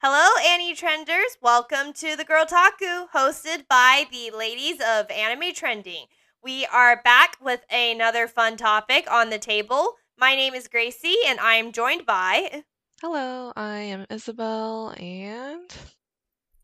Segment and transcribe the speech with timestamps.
[0.00, 1.38] Hello, Annie Trenders.
[1.42, 6.04] Welcome to the Girltaku, hosted by the ladies of Anime Trending.
[6.40, 9.94] We are back with another fun topic on the table.
[10.16, 12.62] My name is Gracie, and I am joined by.
[13.00, 15.74] Hello, I am Isabel, and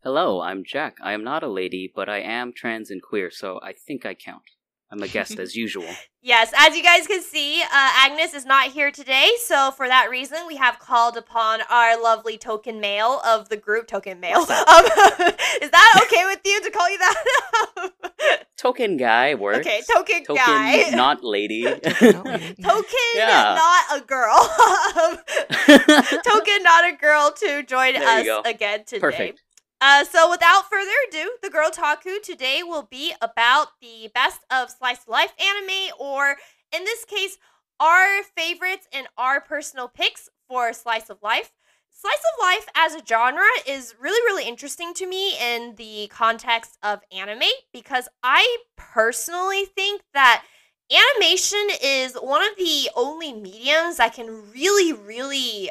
[0.01, 0.99] Hello, I'm Jack.
[1.03, 4.13] I am not a lady, but I am trans and queer, so I think I
[4.13, 4.54] count.
[4.91, 5.85] I'm a guest as usual.
[6.27, 10.09] Yes, as you guys can see, uh, Agnes is not here today, so for that
[10.09, 13.85] reason, we have called upon our lovely token male of the group.
[13.85, 14.39] Token male.
[14.39, 17.91] Um, is that okay with you to call you that?
[18.57, 19.59] Token guy works.
[19.59, 20.89] okay, token, Token guy.
[20.95, 21.61] not lady.
[21.65, 23.55] Token token, Yeah.
[23.55, 24.49] not a girl.
[26.23, 28.41] token, not a girl, to join us go.
[28.45, 28.99] again today.
[28.99, 29.43] Perfect.
[29.87, 35.03] Uh, so without further ado, the Girltaku today will be about the best of slice
[35.03, 36.37] of life anime, or
[36.75, 37.37] in this case,
[37.79, 41.51] our favorites and our personal picks for slice of life.
[41.91, 46.79] Slice of life as a genre is really, really interesting to me in the context
[46.81, 50.43] of anime because I personally think that
[50.91, 55.69] animation is one of the only mediums that can really, really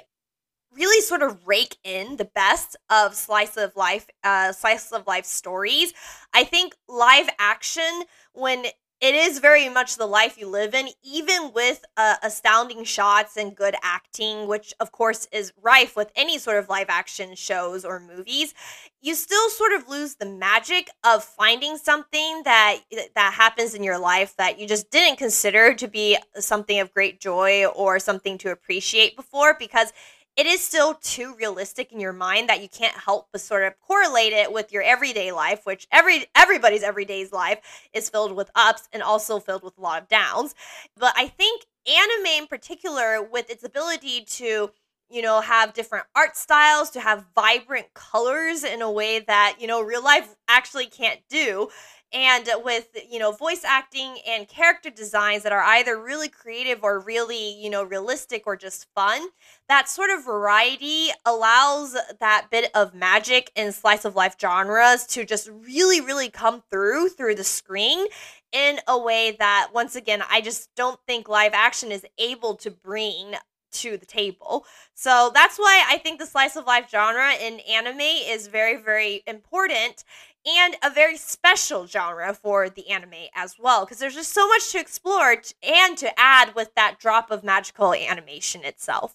[0.75, 5.25] really sort of rake in the best of slice of life uh slice of life
[5.25, 5.93] stories.
[6.33, 8.67] I think live action when
[9.01, 13.55] it is very much the life you live in even with uh, astounding shots and
[13.55, 18.01] good acting which of course is rife with any sort of live action shows or
[18.01, 18.55] movies
[19.03, 22.79] you still sort of lose the magic of finding something that
[23.15, 27.21] that happens in your life that you just didn't consider to be something of great
[27.21, 29.93] joy or something to appreciate before because
[30.37, 33.75] it is still too realistic in your mind that you can't help but sort of
[33.81, 37.61] correlate it with your everyday life which every everybody's everyday's life
[37.93, 40.55] is filled with ups and also filled with a lot of downs.
[40.97, 44.71] But i think anime in particular with its ability to
[45.11, 49.67] you know have different art styles to have vibrant colors in a way that you
[49.67, 51.69] know real life actually can't do
[52.15, 57.01] and with you know voice acting and character designs that are either really creative or
[57.01, 59.29] really you know realistic or just fun
[59.69, 65.25] that sort of variety allows that bit of magic in slice of life genres to
[65.25, 68.07] just really really come through through the screen
[68.53, 72.71] in a way that once again i just don't think live action is able to
[72.71, 73.35] bring
[73.75, 74.65] to the table.
[74.95, 79.23] So that's why i think the slice of life genre in anime is very very
[79.27, 80.05] important
[80.47, 84.71] and a very special genre for the anime as well because there's just so much
[84.73, 89.15] to explore and to add with that drop of magical animation itself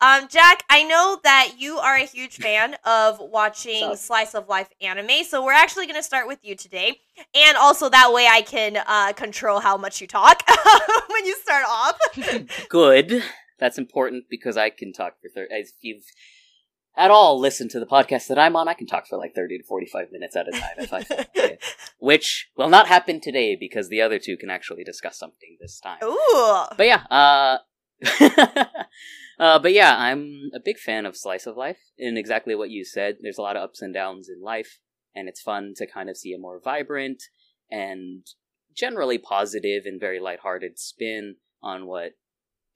[0.00, 4.06] um, Jack, I know that you are a huge fan of watching What's up?
[4.06, 7.00] slice of life anime, so we're actually going to start with you today,
[7.34, 10.44] and also that way I can uh, control how much you talk
[11.10, 11.98] when you start off.
[12.68, 13.24] Good.
[13.58, 15.52] That's important because I can talk for thirty.
[15.52, 16.04] If you've
[16.98, 19.56] at all listen to the podcast that I'm on, I can talk for like thirty
[19.56, 21.62] to forty-five minutes at a time if I feel like.
[21.98, 25.98] Which will not happen today because the other two can actually discuss something this time.
[26.02, 27.58] Ooh, But yeah, uh,
[29.38, 32.84] uh, but yeah, I'm a big fan of slice of life, and exactly what you
[32.84, 33.16] said.
[33.20, 34.80] There's a lot of ups and downs in life,
[35.14, 37.22] and it's fun to kind of see a more vibrant
[37.70, 38.26] and
[38.74, 42.12] generally positive and very lighthearted spin on what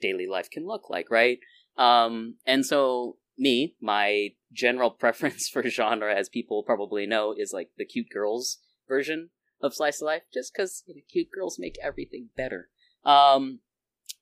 [0.01, 1.39] daily life can look like, right?
[1.79, 7.71] Um, and so me, my general preference for genre, as people probably know, is like
[7.77, 8.59] the cute girls
[8.89, 9.31] version
[9.61, 12.69] of slice of life, just because you know, cute girls make everything better.
[13.05, 13.61] Um,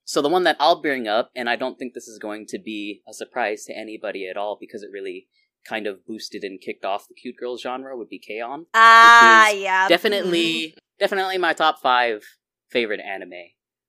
[0.04, 2.58] so the one that I'll bring up, and I don't think this is going to
[2.58, 5.28] be a surprise to anybody at all, because it really
[5.64, 8.66] kind of boosted and kicked off the cute girls genre, would be K-On!
[8.74, 12.22] ah, yeah, definitely definitely my top five
[12.68, 13.32] favorite anime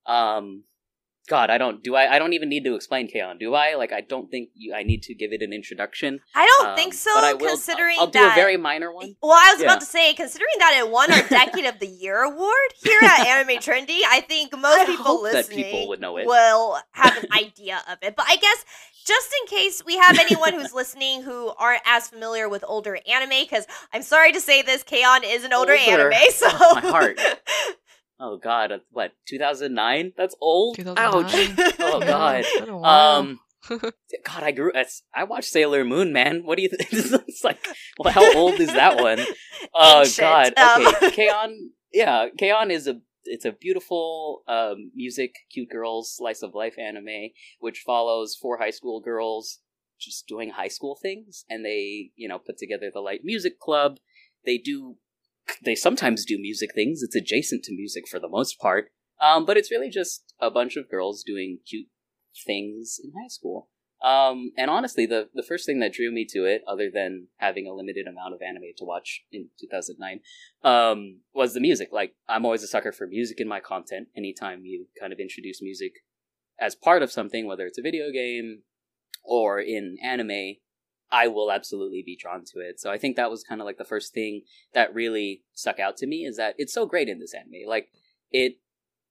[0.07, 0.63] um
[1.27, 3.37] god i don't do i i don't even need to explain K-On!
[3.37, 6.45] do i like i don't think you, i need to give it an introduction I
[6.57, 7.11] don't Um, think so.
[7.13, 9.61] but I will, considering I'll, I'll do that a very minor one Well, I was
[9.61, 9.67] Yeah.
[9.67, 13.25] about to say, considering that it won our Decade of the Year award here at
[13.27, 16.25] Anime Trendy, I think most I people listening people would know it.
[16.25, 18.15] will have an idea of it.
[18.15, 18.65] But I guess
[19.05, 23.29] just in case we have anyone who's listening who aren't as familiar with older anime,
[23.41, 25.23] because I'm sorry to say this, K-On!
[25.23, 26.11] is an older, Older.
[26.11, 27.19] anime, so My heart.
[28.21, 30.97] oh god uh, what 2009 that's old 2009.
[31.59, 33.17] ouch oh god it's been a while.
[33.19, 33.39] um
[34.23, 37.65] god i grew it's, i watched sailor moon man what do you think it's like
[37.99, 39.19] well how old is that one
[39.73, 40.57] Oh Ancient, God.
[40.57, 40.87] um.
[40.87, 41.69] Okay, K-On!
[41.93, 42.71] Yeah, K-On!
[42.71, 47.29] is a it's a beautiful um, music, cute girls, slice of life anime,
[47.59, 49.59] which follows four high school girls
[49.99, 53.97] just doing high school things, and they you know put together the light music club.
[54.45, 54.95] They do
[55.63, 57.01] they sometimes do music things.
[57.03, 58.91] It's adjacent to music for the most part,
[59.21, 61.87] um, but it's really just a bunch of girls doing cute
[62.45, 63.69] things in high school.
[64.01, 67.67] Um, and honestly, the the first thing that drew me to it, other than having
[67.67, 70.21] a limited amount of anime to watch in 2009,
[70.63, 71.89] um, was the music.
[71.91, 74.07] Like, I'm always a sucker for music in my content.
[74.17, 75.93] Anytime you kind of introduce music
[76.59, 78.63] as part of something, whether it's a video game
[79.23, 80.55] or in anime,
[81.11, 82.79] I will absolutely be drawn to it.
[82.79, 84.43] So I think that was kind of like the first thing
[84.73, 87.67] that really stuck out to me is that it's so great in this anime.
[87.67, 87.89] Like,
[88.31, 88.59] it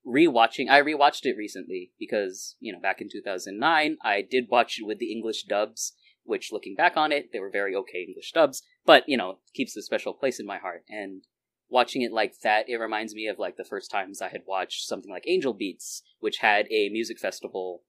[0.07, 4.87] rewatching I rewatched it recently because, you know, back in 2009, I did watch it
[4.87, 5.93] with the English dubs,
[6.25, 9.77] which looking back on it, they were very okay English dubs, but, you know, keeps
[9.77, 10.85] a special place in my heart.
[10.89, 11.25] And
[11.69, 14.87] watching it like that, it reminds me of like the first times I had watched
[14.87, 17.83] something like Angel Beats, which had a music festival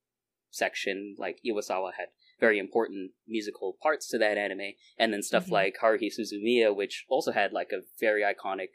[0.50, 2.08] section, like Iwasawa had
[2.42, 5.52] very important musical parts to that anime, and then stuff Mhm.
[5.52, 8.72] like Haruhi Suzumiya, which also had like a very iconic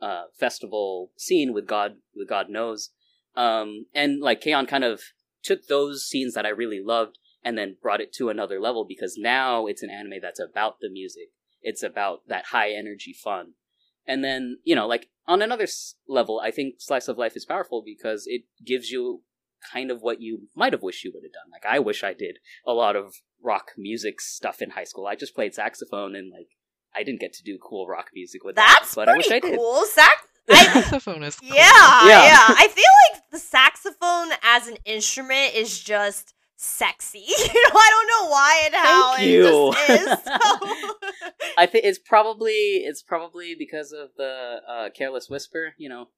[0.00, 2.90] uh, festival scene with God with God knows,
[3.36, 4.66] um, and like K-On!
[4.66, 5.00] kind of
[5.44, 9.16] took those scenes that I really loved and then brought it to another level because
[9.16, 11.28] now it's an anime that's about the music.
[11.60, 13.54] It's about that high energy fun.
[14.04, 17.44] And then, you know, like on another s- level, I think Slice of Life is
[17.44, 19.22] powerful because it gives you
[19.72, 21.50] kind of what you might have wished you would have done.
[21.52, 25.06] Like I wish I did a lot of rock music stuff in high school.
[25.06, 26.48] I just played saxophone and like
[26.94, 29.40] I didn't get to do cool rock music with that, That's but I wish I
[29.40, 29.58] pretty did.
[29.58, 29.84] cool.
[29.86, 30.22] Sax.
[30.50, 31.48] I, Saxophone is cool.
[31.50, 31.54] yeah,
[32.06, 32.44] yeah, Yeah.
[32.48, 37.18] I feel like the saxophone as an instrument is just sexy.
[37.26, 39.72] you know, I don't know why and how Thank it you.
[39.72, 40.18] just is.
[40.32, 41.32] So.
[41.58, 42.52] I think it's probably
[42.84, 46.08] it's probably because of the uh, "Careless Whisper." You know,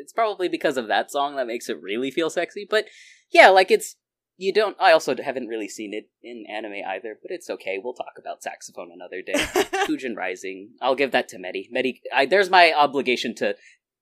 [0.00, 2.66] it's probably because of that song that makes it really feel sexy.
[2.68, 2.86] But
[3.30, 3.96] yeah, like it's
[4.36, 4.76] you don't.
[4.80, 7.78] I also haven't really seen it in anime either, but it's okay.
[7.82, 9.34] We'll talk about saxophone another day.
[9.86, 10.70] Fujin Rising.
[10.80, 11.68] I'll give that to Medi.
[11.70, 12.00] Medi.
[12.14, 13.54] I, there's my obligation to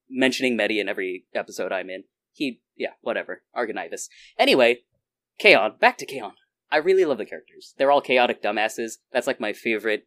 [0.08, 2.04] mentioning Medi in every episode I'm in.
[2.32, 3.42] He, yeah, whatever.
[3.56, 4.08] Argonivus.
[4.38, 4.78] Anyway,
[5.38, 5.76] K-On.
[5.78, 6.32] Back to K-On.
[6.70, 7.74] I really love the characters.
[7.76, 8.98] They're all chaotic dumbasses.
[9.12, 10.06] That's like my favorite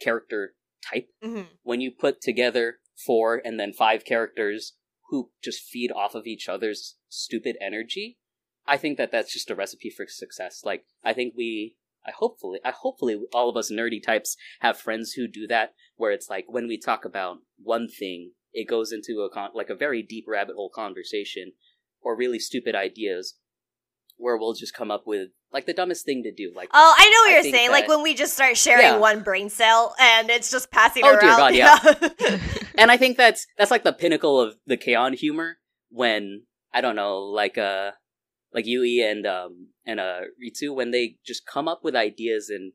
[0.00, 0.54] character
[0.88, 1.08] type.
[1.22, 1.46] Mhm.
[1.62, 4.74] When you put together four and then five characters
[5.10, 8.18] who just feed off of each other's stupid energy,
[8.66, 10.62] I think that that's just a recipe for success.
[10.64, 15.12] Like, I think we, I hopefully, I hopefully all of us nerdy types have friends
[15.12, 19.20] who do that, where it's like when we talk about one thing, it goes into
[19.20, 21.52] a con- like a very deep rabbit hole conversation
[22.00, 23.34] or really stupid ideas,
[24.16, 26.52] where we'll just come up with like the dumbest thing to do.
[26.54, 27.70] Like, Oh, I know what I you're think saying.
[27.70, 28.96] Like when we just start sharing Yeah.
[28.98, 31.20] one brain cell and it's just passing Oh, around.
[31.20, 31.78] dear God, yeah.
[32.20, 32.38] yeah.
[32.78, 35.58] and I think that's that's like the pinnacle of the K-On humor
[35.90, 37.92] when I don't know, like uh
[38.52, 42.72] like Yui and um and uh Ritsu when they just come up with ideas and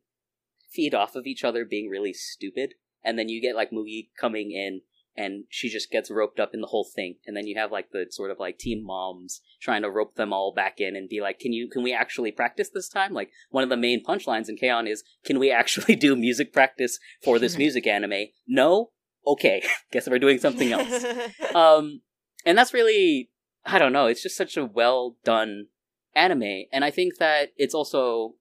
[0.71, 4.51] feed off of each other being really stupid and then you get like Mugi coming
[4.51, 4.81] in
[5.15, 7.15] and she just gets roped up in the whole thing.
[7.25, 10.31] And then you have like the sort of like team moms trying to rope them
[10.31, 13.13] all back in and be like can you can we actually practice this time?
[13.13, 16.99] Like one of the main punchlines in K-On is can we actually do music practice
[17.23, 18.27] for this music anime?
[18.47, 18.91] No?
[19.27, 19.63] Okay.
[19.91, 21.05] Guess we're doing something else.
[21.53, 22.01] Um
[22.45, 23.29] and that's really
[23.65, 25.67] i don't know it's just such a well done
[26.15, 26.63] anime.
[26.71, 28.35] And i think that it's also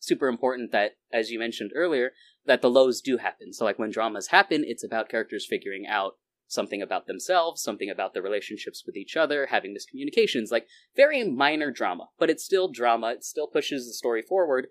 [0.00, 2.12] super important that as you mentioned earlier
[2.48, 3.52] that the lows do happen.
[3.52, 6.14] So like when dramas happen it's about characters figuring out
[6.50, 10.66] something about themselves something about their relationships with each other having miscommunications like
[10.96, 14.68] very minor drama but it's still drama it still pushes the story forward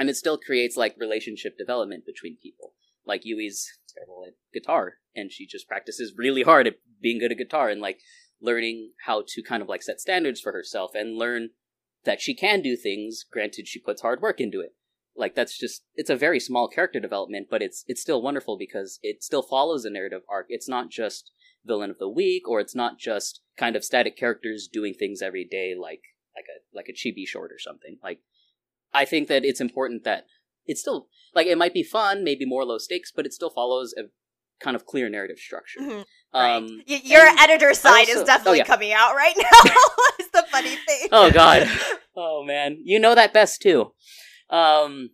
[0.00, 2.72] and it still creates like relationship development between people.
[3.06, 7.38] Like Yui's terrible at guitar and she just practices really hard at being good at
[7.38, 8.00] guitar and like
[8.40, 11.50] learning how to kind of like set standards for herself and learn
[12.04, 14.74] that she can do things granted she puts hard work into it
[15.20, 18.98] like that's just it's a very small character development but it's it's still wonderful because
[19.02, 21.30] it still follows a narrative arc it's not just
[21.64, 25.44] villain of the week or it's not just kind of static characters doing things every
[25.58, 26.02] day like
[26.34, 28.20] like a like a chibi short or something like
[28.94, 30.24] i think that it's important that
[30.66, 33.92] it's still like it might be fun maybe more low stakes but it still follows
[33.98, 34.04] a
[34.64, 36.56] kind of clear narrative structure Mhm, right.
[36.56, 38.72] um Y- your editor side also- is definitely oh, yeah.
[38.74, 39.70] coming out right now.
[40.20, 41.08] is the funny thing.
[41.12, 41.68] Oh, God.
[42.16, 43.92] Oh man, you know that best too.
[44.50, 45.10] Um,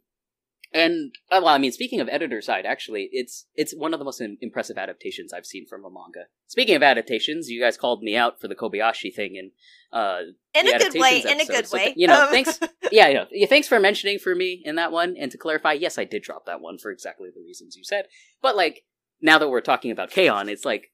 [0.73, 4.05] and uh, well, I mean, speaking of editor side, actually, it's it's one of the
[4.05, 6.25] most im- impressive adaptations I've seen from a manga.
[6.49, 9.51] Speaking of adaptations, you guys called me out for the Kobayashi thing, and
[9.93, 10.19] uh,
[10.55, 11.23] in a good way.
[11.23, 11.95] adaptations In a good so way.
[11.97, 12.59] you know, Um, thanks.
[12.93, 15.17] yeah, yeah, yeah, thanks for mentioning for me in that one.
[15.17, 18.07] And to clarify, yes, I did drop that one for exactly the reasons you said.
[18.43, 18.83] But like
[19.23, 20.91] now that we're talking about K-On, it's like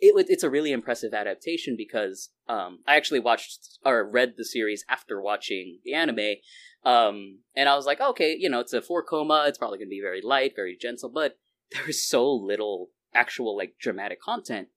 [0.00, 4.84] it it's a really impressive adaptation because um I actually watched or read the series
[4.88, 6.34] after watching the anime.
[6.84, 9.88] Um and I was like, okay, you know, it's a four koma, it's probably gonna
[9.88, 11.38] be very light, very gentle, but
[11.72, 14.68] there is so little actual like dramatic content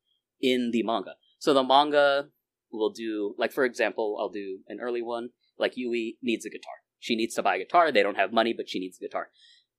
[0.41, 1.15] in the manga.
[1.39, 2.29] So the manga
[2.71, 6.75] will do like for example, I'll do an early one, like Yui needs a guitar.
[6.99, 7.91] she needs to buy a guitar.
[7.91, 9.29] They don't have money, but she needs a guitar.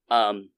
[0.09, 0.49] Um,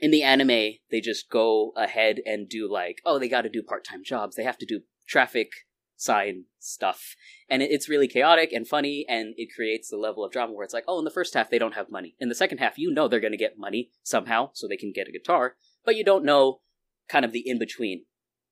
[0.00, 3.62] in the anime, they just go ahead and do like, oh, they got to do
[3.62, 4.36] part time jobs.
[4.36, 5.50] They have to do traffic
[6.00, 7.14] sign stuff.
[7.50, 10.64] And it- it's really chaotic and funny, and it creates the level of drama where
[10.64, 12.14] it's like, oh, in the first half, they don't have money.
[12.20, 14.92] In the second half, you know they're going to get money somehow so they can
[14.94, 16.60] get a guitar, but you don't know
[17.08, 18.04] kind of the in between.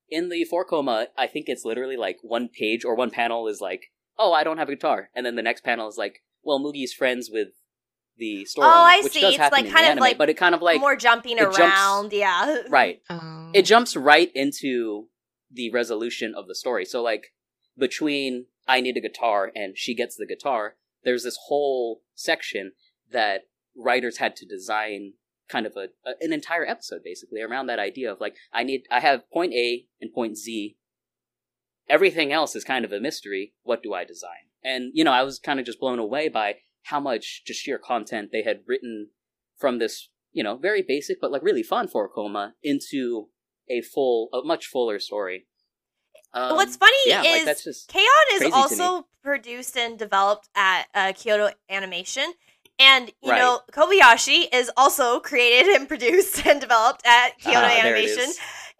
[0.08, 3.60] In the four koma, I think it's literally like one page or one panel is
[3.60, 5.10] like, oh, I don't have a guitar.
[5.14, 7.48] And then the next panel is like, well, Mugi's friends with
[8.16, 8.66] the story.
[8.68, 9.20] Oh, I which see.
[9.20, 11.36] Does It's happen like kind of anime, like but it kind of like more jumping
[11.38, 12.12] it jumps- around.
[12.12, 12.62] Yeah.
[12.70, 15.08] right Um, it jumps right into
[15.52, 16.84] the resolution of the story.
[16.84, 17.32] So like
[17.76, 22.72] between I need a guitar and she gets the guitar, there's this whole section
[23.10, 23.42] that
[23.76, 25.14] writers had to design
[25.48, 28.82] kind of a, a an entire episode basically around that idea of like I need
[28.90, 30.76] I have point A and point Z.
[31.88, 33.54] Everything else is kind of a mystery.
[33.62, 34.50] What do I design?
[34.64, 37.78] And you know, I was kind of just blown away by how much just sheer
[37.78, 39.10] content they had written
[39.56, 43.28] from this, you know, very basic but like really fun four koma into
[43.68, 45.46] a full, a much fuller story.
[46.32, 48.04] Um, What's funny yeah, is just K-On!
[48.34, 48.82] is crazy to me.
[48.82, 52.32] also produced and developed at uh, Kyoto Animation.
[52.78, 53.38] And, you Right.
[53.38, 58.30] know, Kobayashi is also created and produced and developed at Kyoto it Animation.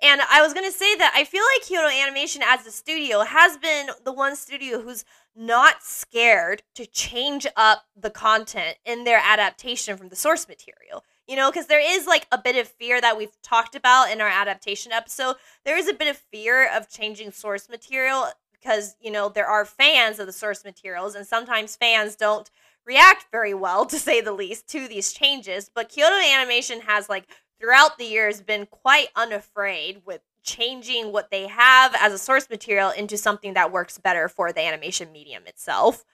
[0.02, 3.20] And I was going to say that I feel like Kyoto Animation as a studio
[3.22, 9.20] has been the one studio who's not scared to change up the content in their
[9.22, 11.02] adaptation from the source material.
[11.26, 14.20] You know, because there is like a bit of fear that we've talked about in
[14.20, 15.36] our adaptation episode.
[15.64, 19.64] There is a bit of fear of changing source material because, you know, there are
[19.64, 22.50] fans of the source materials, and sometimes fans don't
[22.84, 25.70] react very well, to say the least, to these changes.
[25.72, 27.26] But Kyoto Animation has like
[27.60, 32.90] throughout the years been quite unafraid with changing what they have as a source material
[32.90, 36.04] into something that works better for the animation medium itself.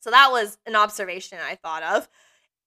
[0.00, 2.08] So that was an observation I thought of.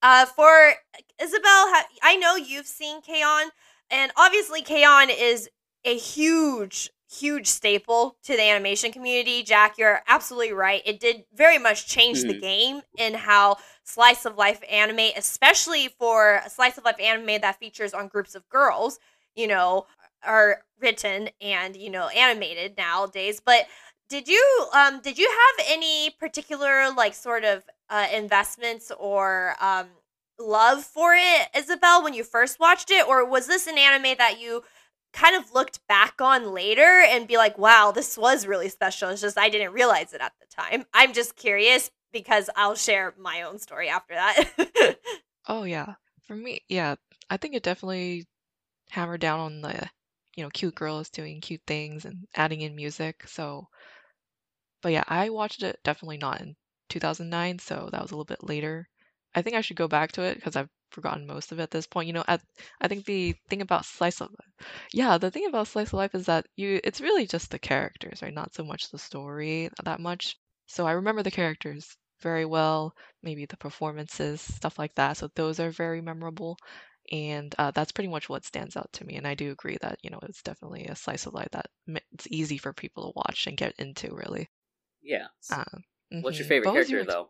[0.01, 0.73] Uh, for
[1.21, 1.71] Isabel,
[2.03, 3.49] I know you've seen K-On!
[3.89, 5.09] and obviously K-On!
[5.09, 5.49] is
[5.85, 9.41] a huge, huge staple to the animation community.
[9.43, 10.81] Jack, you're absolutely right.
[10.85, 12.41] It did very much change the Mhm.
[12.41, 17.57] game in how slice of life anime, especially for a slice of life anime that
[17.59, 18.99] features on groups of girls,
[19.35, 19.87] you know,
[20.23, 23.39] are written and you know animated nowadays.
[23.43, 23.67] But
[24.09, 29.87] did you um did you have any particular like sort of uh, investments or um
[30.39, 34.39] love for it, Isabel, when you first watched it, or was this an anime that
[34.39, 34.63] you
[35.13, 39.09] kind of looked back on later and be like, wow, this was really special.
[39.09, 40.85] It's just I didn't realize it at the time.
[40.93, 44.97] I'm just curious because I'll share my own story after that.
[45.49, 45.93] Oh yeah.
[46.25, 46.95] For me, yeah,
[47.29, 48.27] I think it definitely
[48.89, 49.89] hammered down on the,
[50.35, 53.23] you know, cute girls doing cute things and adding in music.
[53.27, 53.69] So,
[54.81, 56.57] but yeah, I watched it definitely not in
[56.89, 58.87] 2009, so that was a little bit later.
[59.35, 61.71] I think I should go back to it because I've forgotten most of it at
[61.71, 62.07] this point.
[62.07, 62.41] You know, at,
[62.81, 64.29] I think the thing about slice of
[64.93, 68.21] yeah, the thing about slice of life is that you it's really just the characters,
[68.21, 68.33] right?
[68.33, 70.35] Not so much the story that much.
[70.67, 75.17] So I remember the characters very well, maybe the performances, stuff like that.
[75.17, 76.57] So those are very memorable.
[77.11, 79.15] And uh, that's pretty much what stands out to me.
[79.15, 81.67] And I do agree that, you know, it's definitely a slice of life that
[82.11, 84.49] it's easy for people to watch and get into, really.
[85.49, 85.63] yeah.
[86.13, 86.49] Uh, What's your mhm.
[86.49, 87.29] favorite character your ex- though?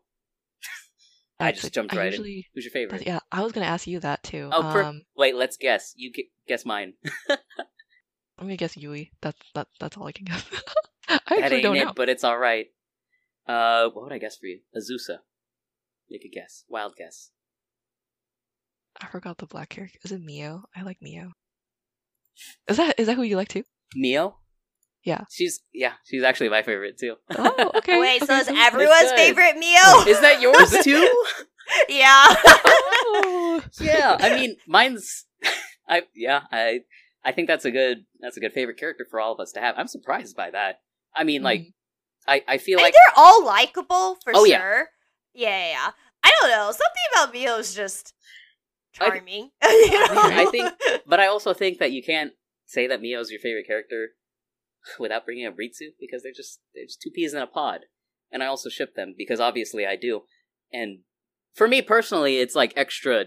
[1.39, 2.11] I just jumped I right in.
[2.13, 3.05] usually, Who's your favorite?
[3.05, 4.49] yeah, I was gonna ask you that too.
[4.51, 5.35] Oh, per- um, wait.
[5.35, 5.93] Let's guess.
[5.95, 6.93] You gu- guess mine.
[7.29, 7.37] I'm
[8.45, 9.11] gonna guess Yui.
[9.21, 9.67] That's that.
[9.79, 10.43] That's all I can guess.
[11.09, 11.93] I that actually don't it, know.
[11.95, 12.67] but it's all right.
[13.47, 14.59] Uh, what would I guess for you?
[14.75, 15.19] Azusa.
[16.09, 16.63] Make a guess.
[16.67, 17.29] Wild guess.
[18.99, 19.99] I forgot the black character.
[20.03, 20.63] Is it Mio?
[20.75, 21.33] I like Mio.
[22.67, 23.63] Is that is that who you like too?
[23.95, 24.37] Mio.
[25.07, 25.21] Yeah.
[25.31, 25.93] She's yeah.
[26.05, 27.15] She's actually my favorite too.
[27.37, 27.99] Oh, okay.
[27.99, 30.03] Wait, so okay, is everyone's favorite meal?
[30.07, 31.09] Is that yours too?
[31.89, 32.25] yeah.
[32.29, 33.63] Oh.
[33.79, 34.17] yeah.
[34.19, 35.25] I mean, mine's.
[35.87, 36.41] I yeah.
[36.51, 36.81] I
[37.23, 39.61] I think that's a good that's a good favorite character for all of us to
[39.61, 39.75] have.
[39.77, 40.79] I'm surprised by that.
[41.15, 41.73] I mean, like Mhm.
[42.27, 44.47] I I feel I like think they're all likable for Oh, sure.
[44.47, 44.83] yeah.
[45.33, 45.49] Yeah.
[45.49, 45.91] yeah, yeah.
[46.23, 46.65] I don't know.
[46.71, 48.13] Something about Mio is just
[48.99, 49.51] I- charming.
[49.63, 50.07] you know?
[50.11, 50.73] I think-
[51.07, 52.33] But I also think that you can't
[52.65, 54.09] say that Mio's your favorite character
[54.99, 57.81] without bringing up Ritsu because they're just they're just two peas in a pod.
[58.31, 60.21] And I also ship them because obviously I do.
[60.71, 60.99] And
[61.53, 63.25] for me personally, it's like extra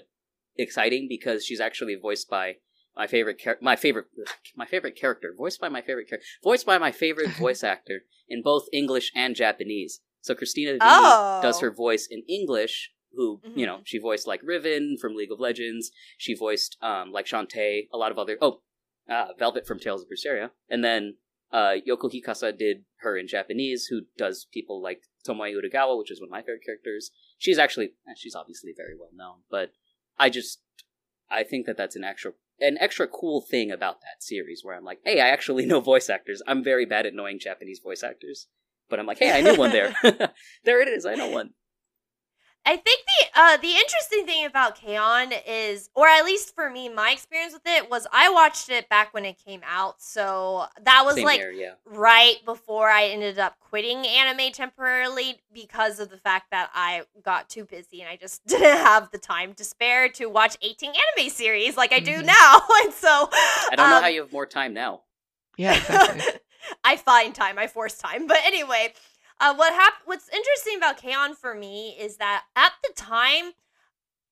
[0.57, 2.57] exciting because she's actually voiced by
[2.97, 4.07] my favorite char- my favorite
[4.57, 8.43] my favorite character, voiced by my favorite character, voiced by my favorite voice actor in
[8.43, 10.01] both English and Japanese.
[10.21, 11.41] So Cristina Vee Oh.
[11.43, 15.41] does her voice in English, who you know she voiced like Riven from League of
[15.41, 15.91] Legends.
[16.19, 18.61] She voiced um like Shantae, a lot of other oh,
[19.09, 21.17] uh, Velvet from Tales of Berseria, and then
[21.53, 26.21] Uh, Yoko Hikasa did her in Japanese, who does people like Tomoe Uragawa, which is
[26.21, 27.11] one of my favorite characters.
[27.39, 29.73] She's actually, eh, she's obviously very well known, but
[30.19, 30.61] I just,
[31.31, 34.85] I think that that's an extra, an extra cool thing about that series where I'm
[34.85, 36.43] like, hey, I actually know voice actors.
[36.47, 38.47] I'm very bad at knowing Japanese voice actors,
[38.89, 39.95] but I'm like, hey, I knew one there.
[40.65, 41.05] there it is.
[41.05, 41.51] I know one.
[42.67, 45.33] I think the uh the interesting thing about K-On!
[45.47, 49.15] is, or at least for me, my experience with it was I watched it back
[49.15, 51.73] when it came out, so that was Same like here, yeah.
[51.87, 57.49] right before I ended up quitting anime temporarily because of the fact that I got
[57.49, 61.31] too busy and I just didn't have the time to spare to watch 18 anime
[61.31, 62.27] series like I do Mhm.
[62.27, 65.01] now, and so I don't know um, how you have more time now.
[65.57, 66.23] Yeah, exactly.
[66.85, 68.27] I find time, I force time.
[68.27, 68.93] But anyway,
[69.41, 71.35] uh, what hap- What's interesting about K-On!
[71.35, 73.53] for me is that at the time,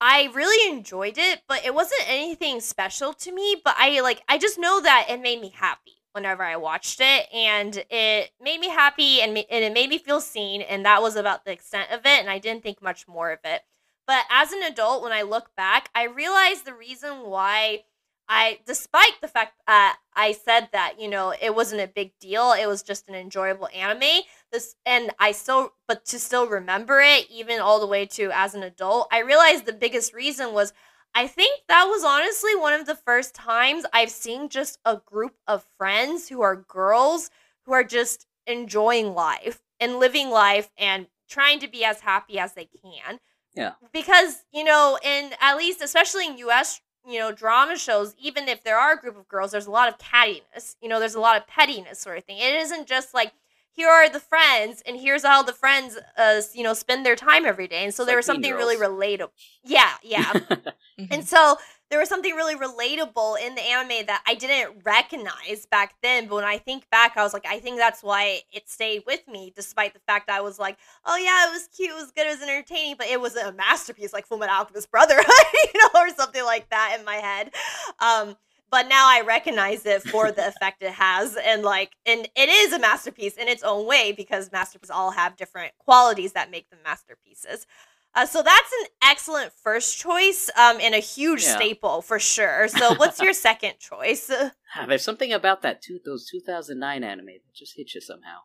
[0.00, 3.56] I really enjoyed it, but it wasn't anything special to me.
[3.64, 7.26] But I like, I just know that it made me happy whenever I watched it,
[7.32, 11.02] and it made me happy, and, ma- and it made me feel seen, and that
[11.02, 12.20] was about the extent of it.
[12.20, 13.62] And I didn't think much more of it.
[14.06, 17.84] But as an adult, when I look back, I realized the reason why
[18.28, 22.52] I, despite the fact uh, I said that you know it wasn't a big deal,
[22.52, 24.22] it was just an enjoyable anime.
[24.52, 28.54] This and I still, but to still remember it, even all the way to as
[28.54, 30.72] an adult, I realized the biggest reason was
[31.14, 35.34] I think that was honestly one of the first times I've seen just a group
[35.46, 37.30] of friends who are girls
[37.64, 42.54] who are just enjoying life and living life and trying to be as happy as
[42.54, 43.20] they can.
[43.54, 43.72] Yeah.
[43.92, 48.62] Because, you know, in at least especially in US, you know, drama shows, even if
[48.64, 50.76] there are a group of girls, there's a lot of cattiness.
[50.80, 52.38] You know, there's a lot of pettiness sort of thing.
[52.38, 53.32] It isn't just like
[53.70, 57.44] here are the friends and here's how the friends uh you know spend their time
[57.46, 57.84] every day.
[57.84, 59.30] And so It's there like was something really relatable.
[59.64, 60.32] Yeah, yeah.
[61.10, 61.56] And so
[61.90, 66.26] there was something really relatable in the anime that I didn't recognize back then.
[66.26, 69.26] But when I think back, I was like, I think that's why it stayed with
[69.26, 70.76] me, despite the fact I was like,
[71.06, 73.52] oh yeah, it was cute, it was good, it was entertaining, but it wasn't a
[73.52, 75.24] masterpiece like Fullmetal Alchemist Brotherhood,
[75.74, 77.52] you know, or something like that in my head.
[78.00, 78.36] Um,
[78.70, 82.72] but now I recognize it for the effect it has, and like, and it is
[82.72, 86.80] a masterpiece in its own way because masterpieces all have different qualities that make them
[86.84, 87.66] masterpieces.
[88.14, 91.56] Uh, so that's an excellent first choice um, and a huge Yeah.
[91.56, 92.66] staple for sure.
[92.68, 94.30] So what's your second choice?
[94.74, 98.40] Ah, There's something about that two, those 2009 anime that just hit you somehow.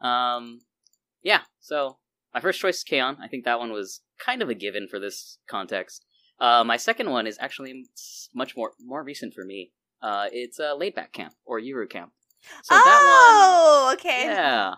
[0.00, 0.62] Um,
[1.22, 1.42] yeah.
[1.60, 1.98] So
[2.34, 3.16] my first choice is K-On!
[3.22, 6.04] I think that one was kind of a given for this context.
[6.40, 7.84] Uh, my second one is actually
[8.34, 9.72] much more more recent for me.
[10.02, 12.12] Uh, it's uh, Laid Back Camp or Yuru Camp.
[12.62, 14.24] So that oh, one, okay.
[14.24, 14.74] yeah.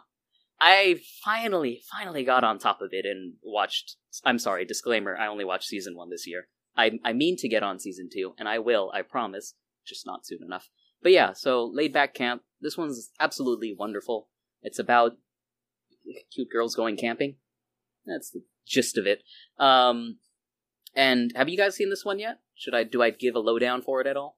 [0.61, 3.96] I finally, finally got on top of it and watched.
[4.25, 5.16] I'm sorry, disclaimer.
[5.16, 6.49] I only watched season one this year.
[6.77, 8.90] I I mean to get on season two, and I will.
[8.94, 9.55] I promise.
[9.87, 10.68] Just not soon enough.
[11.03, 12.42] But yeah, so laid back camp.
[12.61, 14.29] This one's absolutely wonderful.
[14.62, 15.12] It's about
[16.33, 17.37] cute girls going camping.
[18.07, 19.23] That's the gist of it.
[19.59, 20.18] Um,
[20.94, 22.40] and have you guys seen this one yet?
[22.55, 24.37] Should I do I give a lowdown for it at all?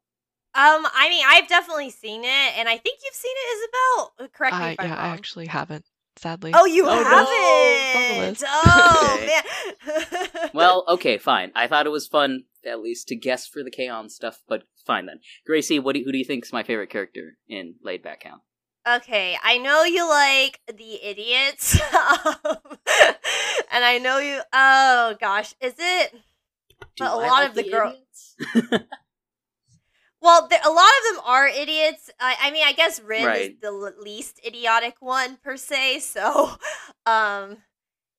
[0.54, 4.14] Um, I mean, I've definitely seen it, and I think you've seen it, Isabel.
[4.18, 6.52] Uh, Correct me I if I'm yeah, I actually haven't, sadly.
[6.54, 8.30] Oh, you Oh, haven't.
[8.32, 9.26] It's Oh
[10.42, 10.50] man.
[10.54, 11.50] Well, okay, fine.
[11.54, 14.08] I thought it was fun at least to guess for the K-On!
[14.08, 15.20] stuff, but fine then.
[15.46, 18.42] Gracie, what do, who do you think is my favorite character in Laid Back Camp?
[18.88, 22.34] Okay, I know you like the idiots, um,
[23.72, 24.40] and I know you.
[24.52, 26.12] Oh gosh, is it?
[26.12, 26.18] Do
[26.98, 27.94] But a I lot like of the the girl-
[28.54, 28.86] idiots?
[30.22, 32.08] Well, there, a lot of them are idiots.
[32.20, 35.98] I, I mean, I guess Rin is the l- least idiotic one per se.
[35.98, 36.52] So,
[37.06, 37.58] um,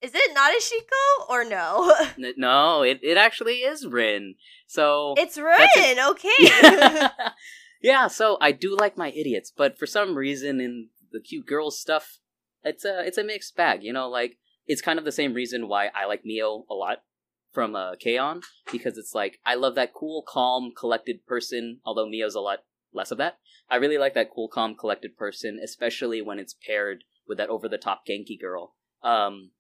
[0.02, 1.96] is it not Ashiko or no?
[2.38, 4.36] No, it, it actually is Rin.
[4.68, 5.98] So it's Rin.
[6.10, 6.30] Okay.
[7.82, 11.80] yeah, so I do like my idiots, but for some reason in the cute girls
[11.80, 12.20] stuff,
[12.64, 13.82] it's a it's a mixed bag.
[13.82, 14.38] You know, like
[14.68, 16.98] it's kind of the same reason why I like Mio a lot
[17.54, 18.42] from uh, K-On!
[18.72, 21.80] because it's like I love that cool, calm, collected person.
[21.86, 22.60] Although Mio's a lot
[22.94, 23.38] less of that.
[23.70, 27.68] I really like that cool, calm, collected person, especially when it's paired with that over
[27.68, 28.76] the top Genki girl.
[29.02, 29.52] Um,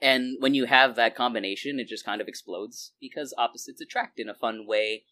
[0.00, 4.28] and when you have that combination, it just kind of explodes because opposites attract in
[4.28, 5.04] a fun way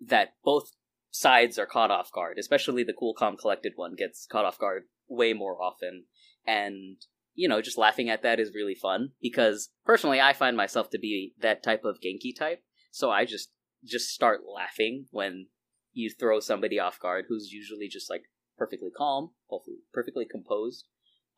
[0.00, 0.72] that both
[1.10, 4.84] sides are caught off guard, especially the cool, calm, collected one gets caught off guard
[5.08, 6.04] way more often.
[6.46, 6.96] And,
[7.34, 10.98] you know, just laughing at that is really fun because personally I find myself to
[10.98, 12.62] be that type of Genki type.
[12.90, 13.50] So I just,
[13.84, 15.46] just start laughing when
[15.92, 18.22] you throw somebody off guard who's usually just like
[18.58, 20.86] perfectly calm, hopefully perfectly composed.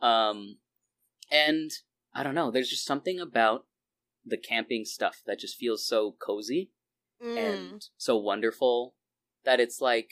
[0.01, 0.59] Um,
[1.31, 1.71] and
[2.15, 3.67] I don't know, there's just something about
[4.25, 6.71] the camping stuff that just feels so cozy
[7.23, 7.39] Mm.
[7.39, 8.97] and so wonderful
[9.45, 10.11] that it's like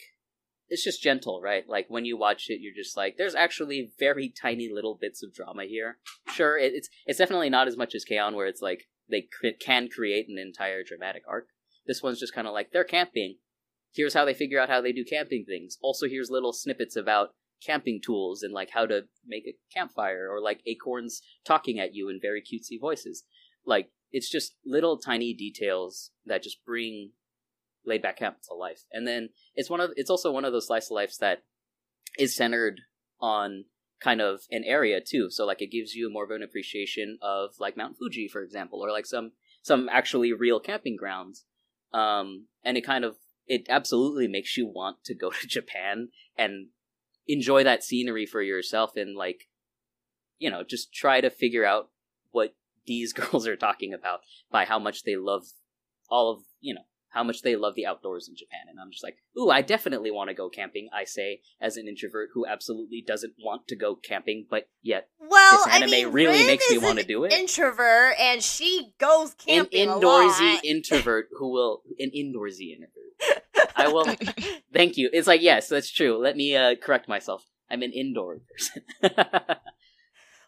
[0.71, 1.67] it's just gentle, right?
[1.67, 5.33] Like when you watch it, you're just like, there's actually very tiny little bits of
[5.33, 5.97] drama here.
[6.33, 8.35] Sure, it, it's it's definitely not as much as K-On!
[8.35, 11.47] where it's like they cre- can create an entire dramatic arc.
[11.85, 13.35] This one's just kind of like they're camping.
[13.93, 15.77] Here's how they figure out how they do camping things.
[15.81, 17.31] Also, here's little snippets about
[17.61, 22.07] camping tools and like how to make a campfire or like acorns talking at you
[22.07, 23.25] in very cutesy voices.
[23.65, 27.11] Like it's just little tiny details that just bring
[27.85, 28.83] laid back camp to life.
[28.91, 31.43] And then it's one of it's also one of those slice of lives that
[32.17, 32.81] is centered
[33.19, 33.65] on
[34.01, 35.29] kind of an area too.
[35.29, 38.79] So like it gives you more of an appreciation of like Mount Fuji, for example,
[38.79, 41.45] or like some some actually real camping grounds.
[41.93, 43.17] Um, and it kind of
[43.47, 46.67] it absolutely makes you want to go to Japan and
[47.27, 49.47] enjoy that scenery for yourself and like
[50.39, 51.89] you know just try to figure out
[52.31, 52.55] what
[52.87, 55.45] these girls are talking about by how much they love
[56.09, 58.61] all of you know how much they love the outdoors in Japan.
[58.69, 61.87] And I'm just like, ooh, I definitely want to go camping, I say, as an
[61.87, 66.11] introvert who absolutely doesn't want to go camping, but yet well, this anime I mean,
[66.11, 67.33] really Rin makes me want to do it.
[67.33, 73.71] Introvert, and she goes An camping a indoorsy introvert who will an indoorsy introvert.
[73.75, 74.05] I will
[74.73, 75.09] thank you.
[75.11, 76.17] It's like, yes, that's true.
[76.17, 77.45] Let me uh, correct myself.
[77.69, 78.83] I'm an indoor person.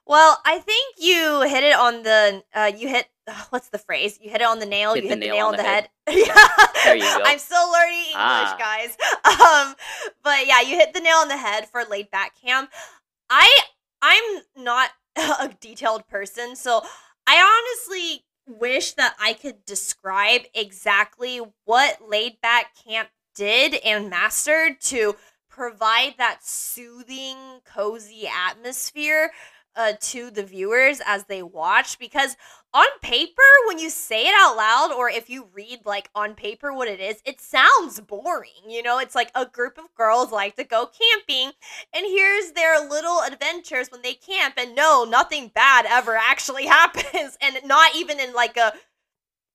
[0.05, 2.43] Well, I think you hit it on the.
[2.53, 4.19] Uh, you hit ugh, what's the phrase?
[4.21, 4.93] You hit it on the nail.
[4.93, 5.89] Hit you the hit the nail nail on on the the head.
[6.09, 6.47] yeah,
[6.83, 7.23] There you go.
[7.25, 8.57] I'm still learning English, Ah.
[8.59, 8.97] guys.
[9.25, 9.75] Um,
[10.23, 12.67] but yeah, you hit the nail on the head for laid back cam.
[13.29, 13.49] I
[14.01, 16.81] I'm not a detailed person, so
[17.25, 24.79] I honestly wish that I could describe exactly what laid back camp did and mastered
[24.81, 25.15] to
[25.49, 29.31] provide that soothing, cozy atmosphere
[29.75, 32.35] uh, to the viewers as they watch because
[32.73, 36.73] on paper when you say it out loud or if you read like on paper
[36.73, 38.99] what it is it sounds boring you know?
[38.99, 41.51] It's like a group of girls like to go camping
[41.93, 47.37] and here's their little adventures when they camp and no nothing bad ever actually happens
[47.41, 48.73] and not even in like a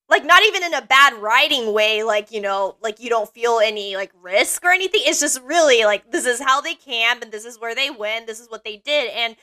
[0.09, 3.61] like not even in a bad writing way like you know like you don't feel
[3.63, 5.03] any like risk or anything.
[5.05, 8.27] It's just really like this is how they camp and this is where they went
[8.27, 9.37] this is what they did and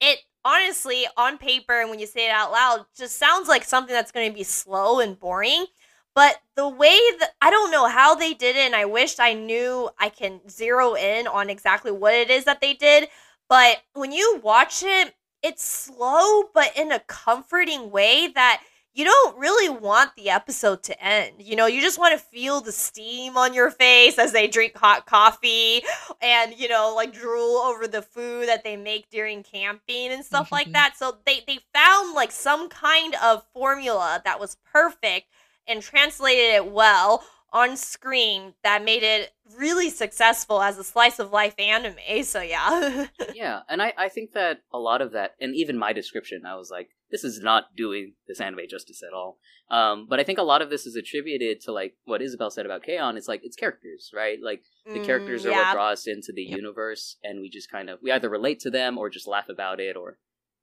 [0.00, 3.92] it honestly on paper and when you say it out loud just sounds like something
[3.92, 5.66] that's going to be slow and boring
[6.14, 9.32] but the way that i don't know how they did it and i wished i
[9.32, 13.08] knew i can zero in on exactly what it is that they did
[13.48, 18.62] but when you watch it it's slow but in a comforting way that
[18.98, 21.34] you don't really want the episode to end.
[21.38, 24.76] You know, you just want to feel the steam on your face as they drink
[24.76, 25.82] hot coffee
[26.20, 30.50] and, you know, like drool over the food that they make during camping and stuff
[30.50, 30.72] like Mhm.
[30.72, 30.96] that.
[30.96, 35.28] So they they found like some kind of formula that was perfect
[35.68, 41.30] and translated it well on screen that made it really successful as a slice of
[41.32, 42.24] life anime.
[42.24, 43.06] So yeah.
[43.34, 46.56] yeah, and I, I think that a lot of that, and even my description, I
[46.56, 49.38] was like, this is not doing this anime justice at all.
[49.70, 52.66] Um, but I think a lot of this is attributed to like what Isabel said
[52.66, 53.16] about K-On!
[53.16, 54.38] It's like it's characters, right?
[54.42, 55.58] Like the characters Mm, are yeah.
[55.68, 56.56] what draw us into the Yep.
[56.56, 59.80] universe, and we just kind of we either relate to them or just laugh about
[59.80, 60.18] it, or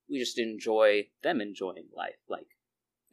[0.10, 2.16] we just enjoy them enjoying life.
[2.28, 2.48] Like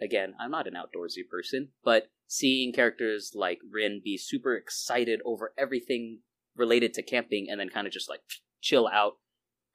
[0.01, 5.53] again, I'm not an outdoorsy person, but seeing characters like Rin be super excited over
[5.59, 6.21] everything
[6.57, 8.21] related to camping and then kind of just like
[8.63, 9.15] chill out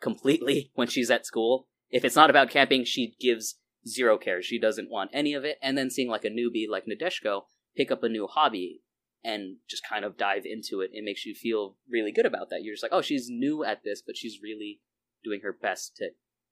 [0.01, 1.67] completely when she's at school.
[1.89, 3.55] If it's not about camping, she gives
[3.87, 4.41] zero care.
[4.41, 5.57] She doesn't want any of it.
[5.61, 7.43] And then seeing like a newbie like Nadeshiko
[7.75, 8.81] pick up a new hobby
[9.23, 12.63] and just kind of dive into it, it makes you feel really good about that.
[12.63, 14.79] You're just like, oh, she's new at this, but she's really
[15.23, 16.09] doing her best to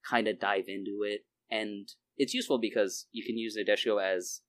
[0.10, 1.22] kind of dive into it.
[1.50, 4.42] And it's useful because you can use Nadeshiko as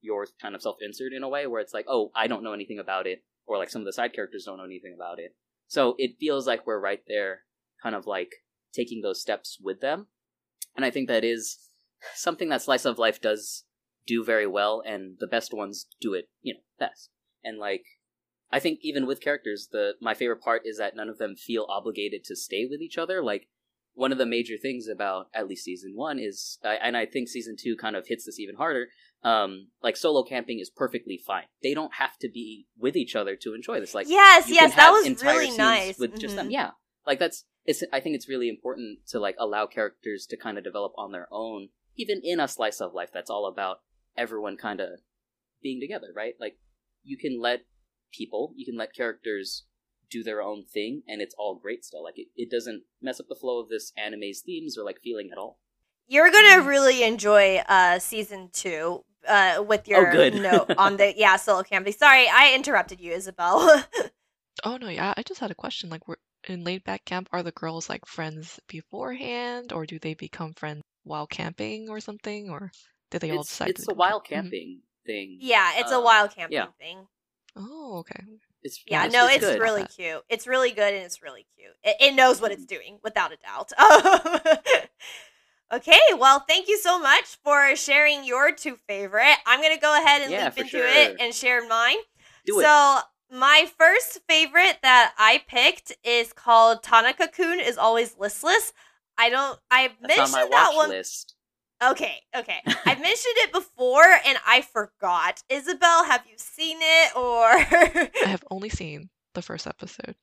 [0.00, 2.52] your kind of self insert in a way where it's like, oh, I don't know
[2.52, 5.34] anything about it, or like some of the side characters don't know anything about it.
[5.66, 7.40] So it feels like we're right there,
[7.82, 8.30] kind of like
[8.72, 10.06] taking those steps with them.
[10.78, 11.58] And I think that is
[12.14, 13.64] something that Slice of Life does
[14.06, 17.10] do very well, and the best ones do it, you know, best.
[17.42, 17.82] And like,
[18.52, 21.66] I think even with characters, the my favorite part is that none of them feel
[21.68, 23.20] obligated to stay with each other.
[23.24, 23.48] Like,
[23.94, 27.28] one of the major things about at least season one is, I- and I think
[27.28, 28.86] season two kind of hits this even harder.
[29.24, 31.46] Um, like solo camping is perfectly fine.
[31.60, 33.96] They don't have to be with each other to enjoy this.
[33.96, 35.98] Like, yes, yes, that was really nice.
[35.98, 36.46] with just them.
[36.46, 36.52] Mhm.
[36.52, 36.70] Yeah,
[37.04, 37.82] like that's it's.
[37.92, 41.28] I think it's really important to like allow characters to kind of develop on their
[41.30, 43.78] own, even in a slice of life that's all about
[44.16, 45.00] everyone kind of
[45.62, 46.34] being together, right?
[46.40, 46.56] Like
[47.04, 47.60] you can let
[48.12, 49.64] people, you can let characters
[50.10, 52.02] do their own thing, and it's all great still.
[52.02, 55.28] Like it, it doesn't mess up the flow of this anime's themes or like feeling
[55.30, 55.60] at all.
[56.10, 56.66] You're gonna Mhm.
[56.66, 60.34] really enjoy uh season two uh with your Oh, good.
[60.40, 61.92] note on the yeah solo camping.
[61.92, 63.84] Sorry, I interrupted you, Isabel.
[64.64, 65.88] Oh no, yeah, I just had a question.
[65.88, 70.14] Like, we're in laid back camp, are the girls like friends beforehand, or do they
[70.14, 72.70] become friends while camping or something, or
[73.10, 74.50] did they all It's decide it's to a wild become- Mhm.
[74.50, 75.38] camping thing.
[75.40, 76.66] Yeah, it's a Um, wild camping yeah.
[76.78, 77.06] thing.
[77.56, 78.22] Oh, okay.
[78.62, 79.60] It's Yeah, it's, no, it's, good.
[79.60, 80.22] really cute.
[80.28, 81.74] It's really good and it's really cute.
[81.82, 83.72] It, it knows what it's doing, without a doubt.
[85.72, 89.36] okay, well, thank you so much for sharing your two favorite.
[89.46, 90.86] I'm gonna go ahead and Yeah, leap into sure.
[90.86, 91.96] it and share mine.
[92.46, 92.62] Do it.
[93.30, 98.72] So my first favorite that I picked is called Tanaka Kun is always listless.
[99.16, 99.58] I don't.
[99.70, 100.88] I That's on mentioned my that watch one.
[100.90, 101.34] list.
[101.82, 102.58] Okay, okay.
[102.86, 105.42] I mentioned it before and I forgot.
[105.48, 108.10] Isabel, have you seen it or?
[108.24, 110.16] I have only seen the first episode,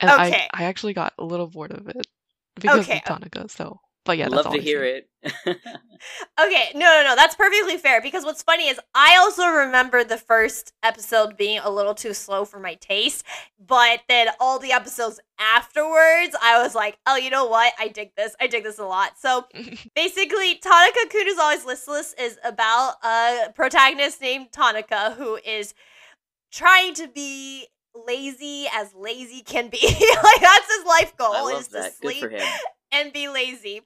[0.00, 0.48] and Okay.
[0.52, 2.06] I I actually got a little bored of it
[2.56, 3.48] because Okay, of Tanaka.
[3.48, 4.96] So, but yeah, that's Love all to I've hear seen.
[4.96, 5.08] it.
[6.40, 10.16] Okay, no, no, no, that's perfectly fair because what's funny is I also remember the
[10.16, 13.24] first episode being a little too slow for my taste,
[13.64, 17.72] but then all the episodes afterwards, I was like, oh, you know what?
[17.78, 18.34] I dig this.
[18.40, 19.12] I dig this a lot.
[19.18, 19.44] So
[19.94, 25.74] basically, Tanaka Kun is always listless is about a protagonist named Tanaka who is
[26.50, 29.78] trying to be lazy as lazy can be.
[30.24, 31.94] like that's his life goal is to that.
[31.94, 32.24] Sleep
[32.90, 33.82] and be lazy.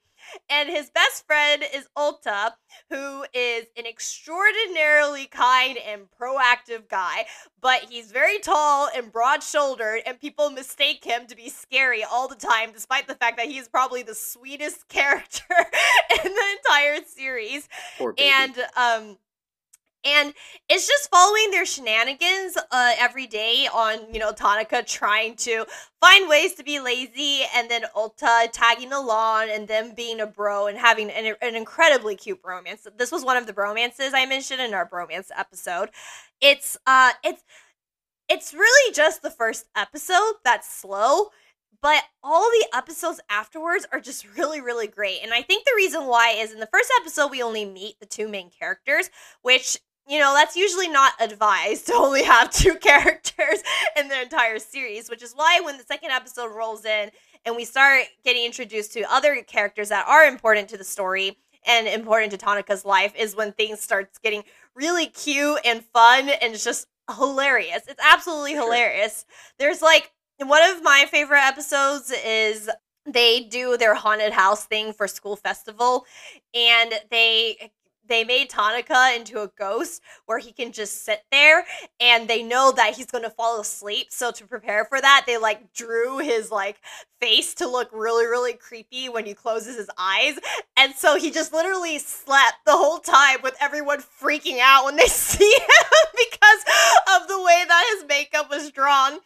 [0.48, 2.52] And his best friend is Ohta,
[2.90, 7.26] who is an extraordinarily kind and proactive guy,
[7.60, 12.28] but he's very tall and broad shouldered, and people mistake him to be scary all
[12.28, 15.44] the time, despite the fact that he's probably the sweetest character
[16.24, 17.68] in the entire series.
[18.18, 19.18] And um
[20.04, 20.34] and
[20.68, 25.64] it's just following their shenanigans uh, every day on you know Tanaka trying to
[26.00, 30.66] find ways to be lazy and then Ohta tagging along and them being a bro
[30.66, 32.86] and having an, an incredibly cute bromance.
[32.96, 35.90] This was one of the bromances I mentioned in our bromance episode.
[36.40, 37.42] It's uh it's
[38.28, 41.30] it's really just the first episode that's slow
[41.82, 46.06] but all the episodes afterwards are just really really great and i think the reason
[46.06, 49.10] why is in the first episode we only meet the two main characters
[49.42, 53.62] which you know that's usually not advised to only have two characters
[53.98, 57.10] in the entire series which is why when the second episode rolls in
[57.44, 61.86] and we start getting introduced to other characters that are important to the story and
[61.88, 66.64] important to Tanaka's life is when things starts getting really cute and fun and it's
[66.64, 67.82] just hilarious.
[67.88, 68.62] It's absolutely Sure.
[68.64, 69.24] hilarious.
[69.58, 72.70] There's like one of my favorite episodes is
[73.04, 76.04] they do their haunted house thing for school festival
[76.54, 77.72] and they
[78.08, 81.64] they made Tanaka into a ghost where he can just sit there
[82.00, 84.08] and they know that he's going to fall asleep.
[84.10, 86.80] So to prepare for that they like drew his like
[87.20, 90.38] face to look really really creepy when he closes his eyes.
[90.76, 95.06] And so he just literally slept the whole time with everyone freaking out when they
[95.06, 96.64] see him because
[97.16, 99.18] of the way that his makeup was drawn.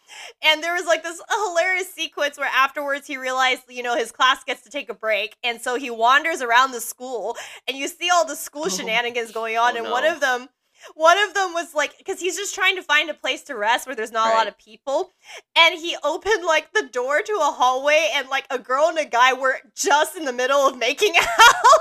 [0.42, 4.44] And there was like this hilarious sequence where afterwards he realized you know his class
[4.44, 5.36] gets to take a break.
[5.42, 7.36] And so he wanders around the school
[7.68, 8.69] and you see all the school.
[8.76, 10.48] shenanigans going on Oh, and one of them
[10.94, 13.86] one of them was like because he's just trying to find a place to rest
[13.86, 15.12] where there's not a lot of people
[15.56, 19.04] and he opened like the door to a hallway and like a girl and a
[19.04, 21.80] guy were just in the middle of making out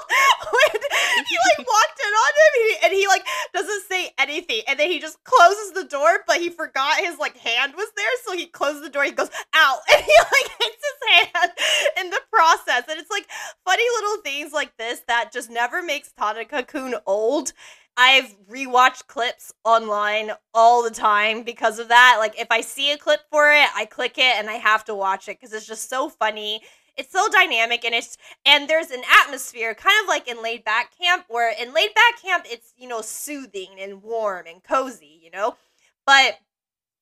[0.52, 0.82] when
[1.28, 4.90] he like walked in on him he, and he like doesn't say anything and then
[4.90, 8.46] he just closes the door but he forgot his like hand was there so he
[8.46, 11.52] closed the door he goes out and he like hits his hand
[12.00, 13.28] in the process and it's like
[13.66, 17.54] funny little things like this that just never makes Tanaka Kun old
[18.02, 22.16] I've rewatched clips online all the time because of that.
[22.18, 24.96] Like if I see a clip for it, I click it and I have to
[24.96, 26.62] watch it because it's just so funny.
[26.96, 30.98] It's so dynamic and it's and there's an atmosphere kind of like in laid back
[30.98, 35.30] camp where in laid back camp it's you know soothing and warm and cozy, you
[35.30, 35.58] know?
[36.06, 36.40] But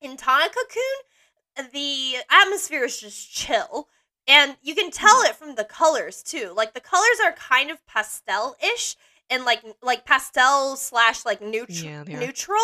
[0.01, 3.88] in Tanaka Kun, the atmosphere is just chill.
[4.27, 5.29] And you can tell mm.
[5.29, 6.53] it from the colors too.
[6.55, 8.95] Like the colors are kind of pastel-ish
[9.29, 12.05] and like like pastel slash like neutral Yeah, are.
[12.05, 12.59] neutral.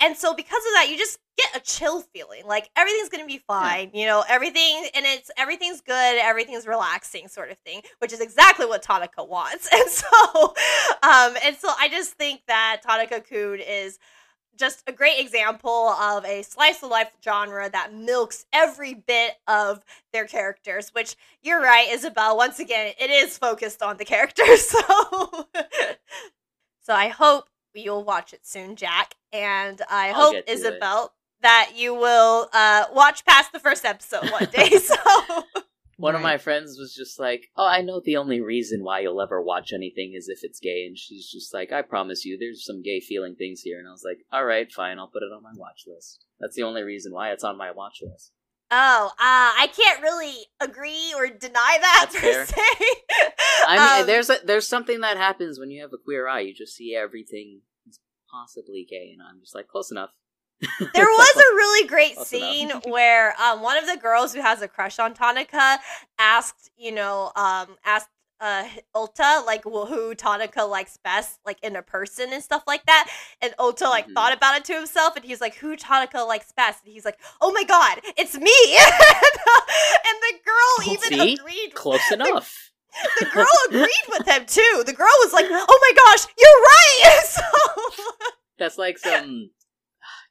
[0.00, 2.42] And so because of that, you just get a chill feeling.
[2.46, 7.50] Like everything's gonna be fine, you know, everything and it's everything's good, everything's relaxing sort
[7.50, 9.68] of thing, which is exactly what Tanaka wants.
[9.72, 10.54] And so
[11.02, 13.98] um and so I just think that Tanaka Kun is
[14.56, 19.84] just a great example of a slice of life genre that milks every bit of
[20.12, 22.36] their characters, which you're right, Isabel.
[22.36, 24.74] Once again, it is focused on the characters.
[24.82, 25.46] So,
[26.84, 29.14] so I hope you'll watch it soon, Jack.
[29.32, 30.48] And I I'll hope, to it.
[30.48, 34.68] Isabel, that you will uh, watch past the first episode one day.
[34.78, 34.96] So,
[36.02, 39.20] One of my friends was just like, "Oh, I know the only reason why you'll
[39.22, 42.64] ever watch anything is if it's gay," and she's just like, "I promise you, there's
[42.64, 45.32] some gay feeling things here." And I was like, "All right, fine, I'll put it
[45.32, 48.32] on my watch list." That's the only reason why it's on my watch list.
[48.72, 52.46] Oh, uh, I can't really agree or deny that That's per fair.
[52.46, 52.56] se.
[53.68, 56.40] I mean, Um, there's a, there's something that happens when you have a queer eye.
[56.40, 57.60] You just see everything
[58.30, 60.10] possibly gay, and I'm just like, close enough.
[60.94, 64.68] There was a really great scene where um, one of the girls who has a
[64.68, 65.78] crush on Tanaka
[66.18, 68.08] asked, you know, um, asked
[68.40, 72.84] uh, Ohta like wh- who Tanaka likes best, like in a person and stuff like
[72.86, 73.08] that.
[73.40, 74.14] And Ohta like Mhm.
[74.14, 77.20] thought about it to himself, and he's like, "Who Tanaka likes best?" And he's like,
[77.40, 81.34] "Oh my god, it's me!" and the girl even See?
[81.34, 81.74] agreed.
[81.74, 82.72] close enough.
[83.20, 84.82] The girl agreed with him too.
[84.86, 88.22] The girl was like, "Oh my gosh, you're right!" so
[88.58, 89.50] That's like some.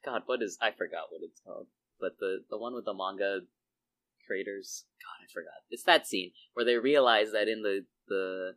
[0.04, 0.58] God, what is?
[0.62, 1.68] I forgot what it's called.
[2.00, 3.42] But the the one with the manga
[4.26, 4.86] creators.
[5.02, 5.66] God, I forgot.
[5.70, 8.56] It's that scene where they realize that in the the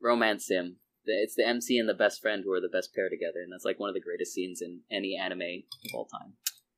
[0.00, 3.40] romance sim, it's the MC and the best friend who are the best pair together,
[3.42, 6.34] and that's like one of the greatest scenes in any anime of all time.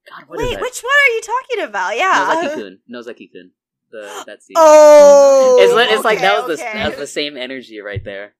[0.08, 0.62] God, what is wait, that?
[0.62, 1.96] which one are you talking about?
[1.96, 2.40] Yeah.
[2.42, 2.78] Nozaki-kun.
[2.88, 3.50] Nozaki-kun.
[3.90, 4.54] The that scene.
[4.56, 6.78] Oh, it's, it's like that was the okay.
[6.78, 8.34] that was the same energy right there.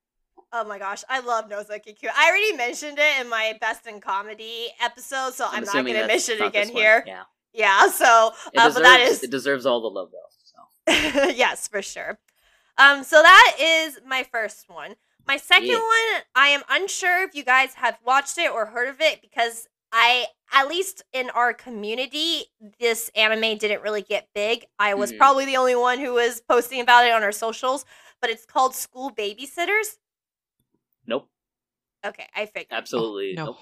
[0.53, 2.11] Oh my gosh, I love Nozaki-kun.
[2.17, 6.07] I already mentioned it in my best in comedy episode, so I'm, not going to
[6.07, 7.05] mention it again here.
[7.07, 10.95] Yeah, Yeah, so it uh, deserves but that is it deserves all the love though.
[11.25, 12.19] So yes, for sure.
[12.79, 14.95] Um, so that is my first one.
[15.27, 15.75] My second Yeah.
[15.75, 19.69] one, I am unsure if you guys have watched it or heard of it because
[19.93, 22.45] I, at least in our community,
[22.81, 24.65] this anime didn't really get big.
[24.79, 25.19] I was Mhm.
[25.19, 27.85] probably the only one who was posting about it on our socials,
[28.23, 29.99] but it's called School Babysitters.
[31.09, 31.29] Nope,
[32.07, 32.69] Okay, I figured.
[32.71, 33.47] absolutely no.
[33.47, 33.59] nope.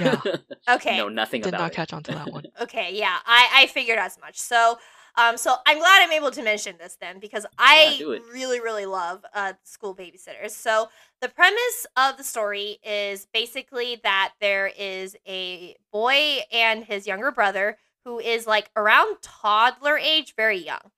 [0.00, 0.20] Yeah.
[0.68, 0.98] Okay.
[0.98, 1.76] no, nothing Did about not it.
[1.76, 2.44] catch on to that one.
[2.60, 4.38] Okay, yeah, I, I figured as much.
[4.38, 4.78] So,
[5.16, 8.22] um, so I'm glad I'm able to mention this then because I do it.
[8.30, 10.50] really, really love uh, school babysitters.
[10.50, 10.88] So
[11.22, 17.30] the premise of the story is basically that there is a boy and his younger
[17.30, 20.90] brother who is like around toddler age, very young,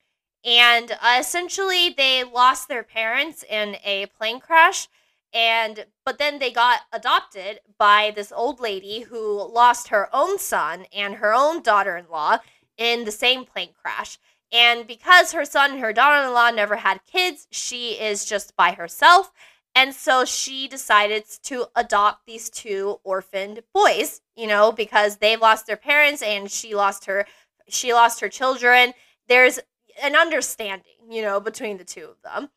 [0.45, 4.89] and uh, essentially they lost their parents in a plane crash
[5.33, 10.87] and but then they got adopted by this old lady who lost her own son
[10.93, 12.39] and her own daughter-in-law
[12.77, 14.19] in the same plane crash.
[14.53, 19.33] And because her son and her daughter-in-law never had kids she is just by herself.
[19.75, 25.67] And so she decided to adopt these two orphaned boys you know because they lost
[25.67, 27.27] their parents and she lost her
[27.69, 28.95] she lost her children.
[29.29, 29.61] There's
[30.03, 32.51] an understanding you know between the two of them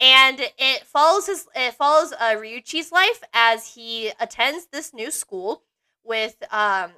[0.00, 5.62] and it follows his it follows uh, Ryuichi's life as he attends this new school
[6.04, 6.92] with um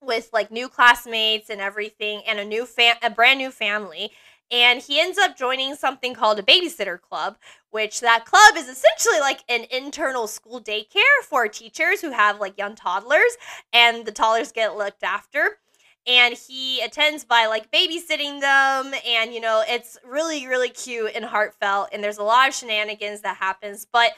[0.00, 4.12] with like new classmates and everything and a new fam- a brand new family.
[4.48, 7.36] And he ends up joining something called a babysitter club
[7.76, 12.56] which that club is essentially like an internal school daycare for teachers who have like
[12.56, 13.36] young toddlers
[13.70, 15.58] and the toddlers get looked after
[16.06, 21.24] and he attends by like babysitting them and you know it's really really cute and
[21.24, 24.12] heartfelt and there's a lot of shenanigans that happens but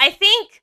[0.00, 0.62] i think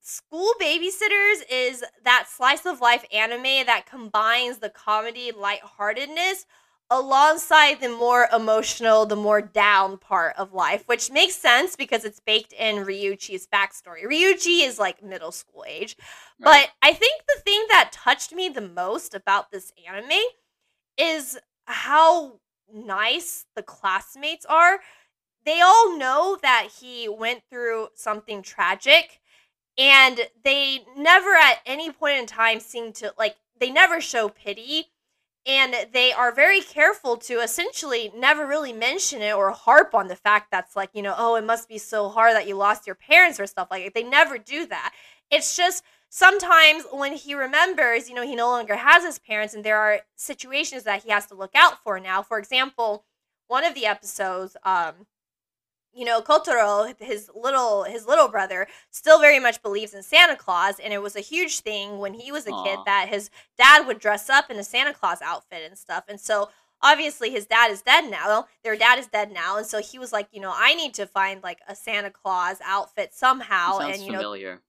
[0.00, 6.44] school babysitters is that slice of life anime that combines the comedy lightheartedness
[6.90, 12.20] alongside the more emotional the more down part of life which makes sense because it's
[12.20, 14.04] baked in ryuichi's backstory.
[14.04, 15.96] Ryuichi is like middle school age
[16.40, 20.18] But I think the thing that touched me the most about this anime
[20.98, 22.40] is how
[22.72, 24.80] nice the classmates are.
[25.44, 29.20] They all know that he went through something tragic
[29.76, 34.86] and they never at any point in time seem to like they never show pity
[35.46, 40.16] and they are very careful to essentially never really mention it or harp on the
[40.16, 42.94] fact that's like you know oh it must be so hard that you lost your
[42.94, 43.94] parents or stuff like that.
[43.94, 44.94] They never do that.
[45.30, 45.82] It's just
[46.14, 49.98] sometimes when he remembers you know he no longer has his parents and there are
[50.14, 53.04] situations that he has to look out for now for example
[53.48, 54.94] one of the episodes um
[55.92, 60.78] you know Kotaro his little his little brother still very much believes in Santa Claus
[60.78, 63.98] and it was a huge thing when he was a kid that his dad would
[63.98, 66.48] dress up in a Santa Claus outfit and stuff and so
[66.80, 70.12] obviously his dad is dead now their dad is dead now and so he was
[70.12, 74.06] like you know I need to find like a Santa Claus outfit somehow sounds and
[74.06, 74.60] you know familiar.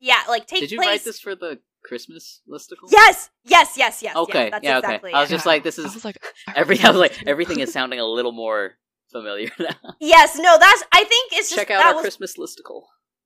[0.00, 2.90] Yeah like take Did you place write this for the Christmas listicle?
[2.90, 4.44] yes yes yes yes Okay.
[4.44, 4.78] yes, that's yeah.
[4.78, 5.16] exactly okay.
[5.18, 5.34] I was it.
[5.34, 6.18] just like, this I is was like,
[6.54, 6.78] every.
[6.80, 8.72] I was like, everything is sounding a little more
[9.10, 9.74] familiar now.
[10.00, 12.82] yes no that's I think it's just Check out that our was Christmas listicle.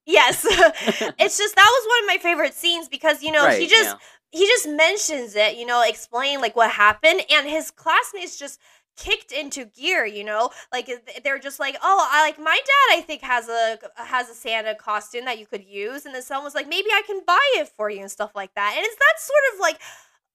[0.06, 3.90] yes it's just that was one of my favorite scenes because you know he just
[3.90, 4.40] yeah.
[4.40, 8.58] he just mentions it, you know, explain like what happened, and his classmates just
[8.96, 12.98] kicked into gear, you know, like eh, they're just like, oh, I like my dad,
[12.98, 16.44] I think has a has a Santa costume that you could use, and then someone
[16.44, 18.96] was like, maybe I can buy it for you and stuff like that, and it's
[18.96, 19.80] that sort of like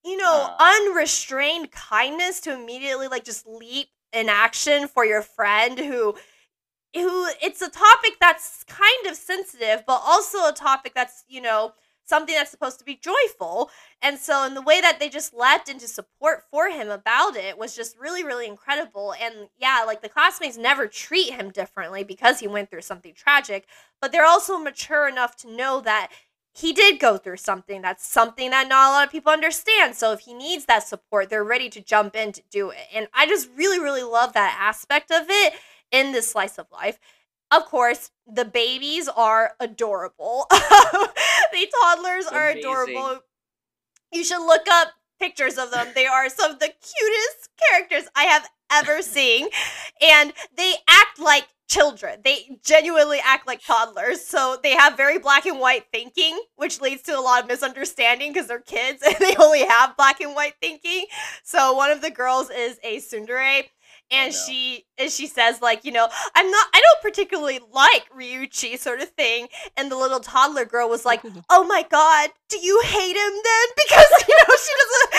[0.05, 0.87] you know, Aw.
[0.87, 6.15] unrestrained kindness to immediately like just leap in action for your friend who
[6.95, 11.73] who it's a topic that's kind of sensitive but also a topic that's, you know,
[12.09, 13.69] something that's supposed to be joyful.
[14.01, 17.57] And so in the way that they just leapt into support for him about it
[17.57, 19.13] was just really really incredible.
[19.21, 23.67] And yeah, like the classmates never treat him differently because he went through something tragic,
[24.01, 26.11] but they're also mature enough to know that
[26.53, 27.81] he did go through something.
[27.81, 29.95] That's something that not a lot of people understand.
[29.95, 32.87] So if he needs that support, they're ready to jump in to do it.
[32.93, 35.53] And I just really, really love that aspect of it
[35.91, 36.99] in this slice of life.
[37.51, 40.45] Of course, the babies are adorable.
[40.51, 43.19] the toddlers It's are adorable.
[44.11, 44.89] You should look up
[45.19, 45.87] pictures of them.
[45.95, 49.49] They are some of the cutest characters I have ever seen.
[50.01, 52.19] And they act like children.
[52.23, 54.25] They genuinely act like toddlers.
[54.25, 58.33] So they have very black and white thinking, which leads to a lot of misunderstanding
[58.33, 61.05] because they're kids and they only have black and white thinking.
[61.43, 63.63] So one of the girls is a tsundere.
[64.11, 64.43] And Oh, no.
[64.47, 69.01] she and she says like you know I'm not I don't particularly like Ryuichi sort
[69.01, 69.47] of thing
[69.77, 73.67] and the little toddler girl was like oh my god do you hate him then
[73.77, 75.09] because you know she doesn't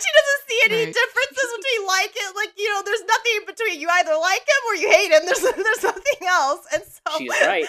[0.00, 0.94] she doesn't see any Right.
[0.94, 4.62] differences between like it like you know there's nothing in between you either like him
[4.68, 7.66] or you hate him there's there's nothing else and so She's right.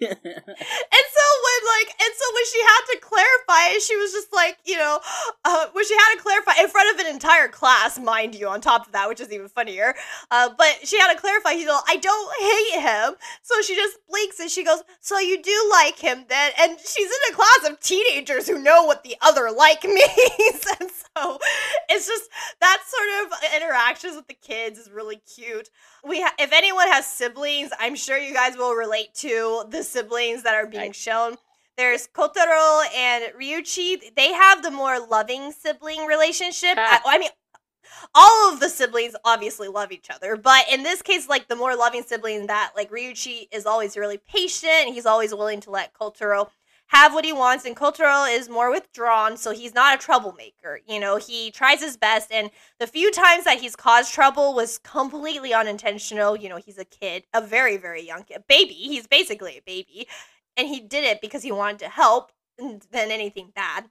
[0.00, 4.28] and so when like and so when she had to clarify it, she was just
[4.32, 5.00] like, you know,
[5.44, 8.60] uh, when she had to clarify in front of an entire class, mind you, on
[8.60, 9.94] top of that, which is even funnier.
[10.30, 13.14] Uh, but she had to clarify, you know, I don't hate him.
[13.42, 16.52] So she just blinks and she goes, So you do like him then?
[16.60, 20.66] And she's in a class of teenagers who know what the other like means.
[20.80, 21.38] and so
[21.88, 25.70] it's just that sort of interactions with the kids is really cute
[26.04, 30.42] we ha- if anyone has siblings, I'm sure you guys will relate to the siblings
[30.44, 31.36] that are being shown.
[31.76, 34.14] There's Kotaro and Ryuichi.
[34.16, 36.76] They have the more loving sibling relationship.
[36.76, 37.30] I, I mean,
[38.14, 41.76] all of the siblings obviously love each other, but in this case, like the more
[41.76, 44.94] loving sibling, that like Ryuichi is always really patient.
[44.94, 46.48] He's always willing to let Kotaro
[46.88, 50.80] have what he wants, and Kotaro is more withdrawn, so he's not a troublemaker.
[50.88, 54.78] You know, he tries his best, and the few times that he's caused trouble was
[54.78, 56.34] completely unintentional.
[56.36, 58.72] You know, he's a kid, a very, very young kid, baby.
[58.72, 60.08] He's basically a baby.
[60.56, 63.84] And he did it because he wanted to help than anything bad.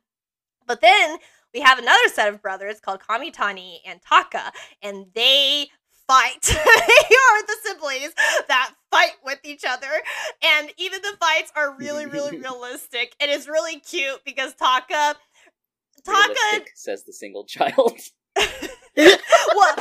[0.66, 1.18] But then
[1.58, 4.52] we have another set of brothers called Kamitani and Taka,
[4.84, 5.70] and they
[6.08, 6.42] fight.
[6.42, 8.14] they are the siblings
[8.48, 9.88] that fight with each other.
[10.44, 13.16] And even the fights are really, really realistic.
[13.20, 15.16] It's really cute because Taka
[16.06, 18.00] Taka Realistic, says the single child.
[18.38, 19.76] well,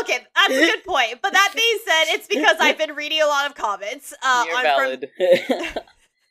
[0.00, 1.20] okay, that's a good point.
[1.22, 4.56] But that being said, it's because I've been reading a lot of comments uh, You're
[4.58, 5.10] on valid.
[5.16, 5.82] From,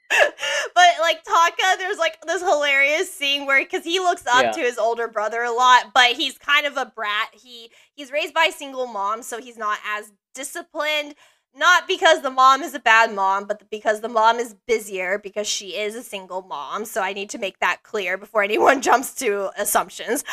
[0.76, 4.51] but like Taka, there's like this hilarious scene where because he looks up Yeah.
[4.51, 7.30] to his older brother a lot, but he's kind of a brat.
[7.34, 11.16] He he's raised by a single mom, so he's not as disciplined.
[11.55, 15.47] Not because the mom is a bad mom, but because the mom is busier because
[15.47, 16.86] she is a single mom.
[16.86, 20.24] So I need to make that clear before anyone jumps to assumptions.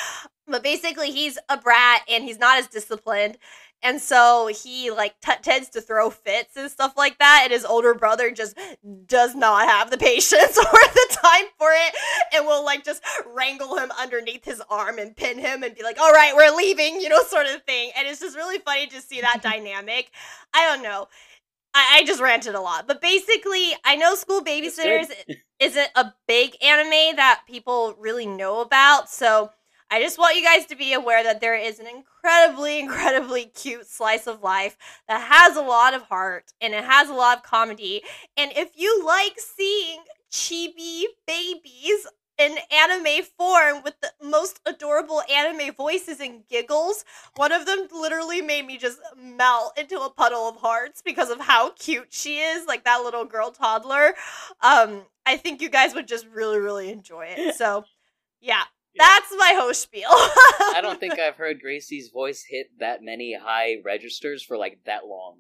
[0.47, 3.39] But basically, he's a brat and he's not as disciplined.
[3.85, 7.43] And so he like t- tends to throw fits and stuff like that.
[7.45, 8.59] And his older brother just
[9.07, 11.95] does not have the patience or the time for it
[12.35, 16.01] and will like just wrangle him underneath his arm and pin him and be like,
[16.01, 17.93] all right, we're leaving, you know, sort of thing.
[17.97, 20.11] And it's just really funny to see that dynamic.
[20.55, 21.09] I don't know.
[21.75, 22.87] I, I just ranted a lot.
[22.87, 25.13] But basically, I know School Babysitters
[25.61, 29.11] isn't a big anime that people really know about.
[29.11, 29.51] So
[29.91, 33.87] I just want you guys to be aware that there is an incredibly, incredibly cute
[33.87, 34.77] slice of life
[35.09, 38.03] that has a lot of heart and it has a lot of comedy.
[38.37, 40.01] And if you like seeing
[40.33, 42.07] chibi babies
[42.37, 47.05] in anime form with the most adorable anime voices and giggles,
[47.37, 51.39] one of them literally made me just melt into a puddle of hearts because of
[51.39, 54.15] how cute she is, like that little girl toddler.
[54.61, 57.55] Um, I think you guys would just really, really enjoy it.
[57.55, 57.85] So,
[58.41, 58.65] yeah, Yeah.
[58.97, 60.09] That's my host spiel.
[60.11, 65.07] I don't think I've heard Gracie's voice hit that many high registers for like that
[65.07, 65.37] long.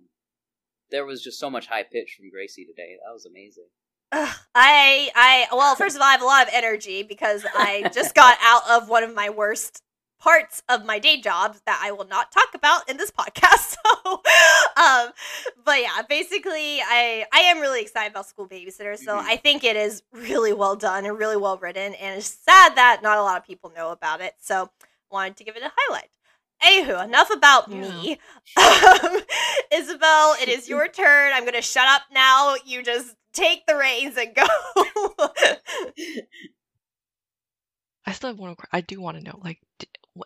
[0.90, 2.96] There was just so much high pitch from Gracie today.
[3.04, 3.66] That was amazing.
[4.12, 7.90] Ugh, I, I, well, first of all, I have a lot of energy because I
[7.92, 9.82] just got out of one of my worst
[10.20, 13.76] parts of my day job that I will not talk about in this podcast.
[14.04, 14.22] So,
[14.76, 15.10] um,
[15.64, 18.96] but yeah, basically, I, I am really excited about School Babysitter.
[18.98, 19.22] So Mhm.
[19.24, 23.00] I think it is really well done and really well written, and it's sad that
[23.02, 24.34] not a lot of people know about it.
[24.40, 24.70] So,
[25.10, 26.10] wanted to give it a highlight.
[26.62, 28.18] Anywho, enough about me.
[28.56, 29.20] Um,
[29.72, 31.32] Isabel, it is your turn.
[31.32, 32.54] I'm gonna shut up now.
[32.64, 34.46] You just take the reins and go.
[38.06, 38.54] I still have one.
[38.72, 39.58] I do want to know, like,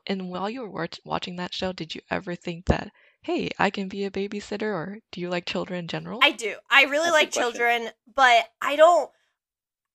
[0.06, 2.90] and while you were watching that show, did you ever think that,
[3.22, 6.20] hey, I can be a babysitter, or do you like children in general?
[6.22, 6.54] I do.
[6.70, 9.10] I really like children, but I don't.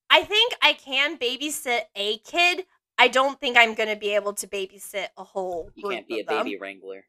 [0.09, 2.65] I think I can babysit a kid.
[2.97, 5.69] I don't think I'm gonna be able to babysit a whole.
[5.75, 6.43] You can't be a them.
[6.43, 7.05] baby wrangler.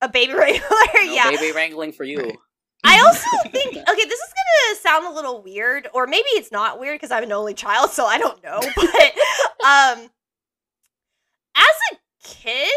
[0.00, 0.60] A baby wrangler,
[0.94, 1.30] no yeah.
[1.30, 2.18] Baby wrangling for you.
[2.18, 2.36] Right.
[2.84, 6.78] I also think okay, this is gonna sound a little weird, or maybe it's not
[6.78, 8.60] weird because I'm an only child, so I don't know.
[8.76, 9.12] But
[9.64, 10.10] um,
[11.54, 12.70] as a kid,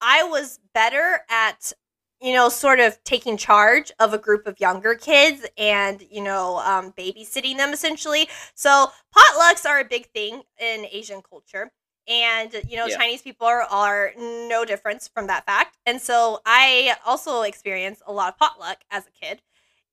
[0.00, 1.72] I was better at
[2.20, 6.58] you know sort of taking charge of a group of younger kids and you know
[6.58, 8.28] um, babysitting them essentially.
[8.54, 11.72] So potlucks are a big thing in Asian culture.
[12.08, 12.96] And you know, Yeah.
[12.96, 15.78] Chinese people are, are no difference from that fact.
[15.86, 19.40] And so I also experienced a lot of potluck as a kid.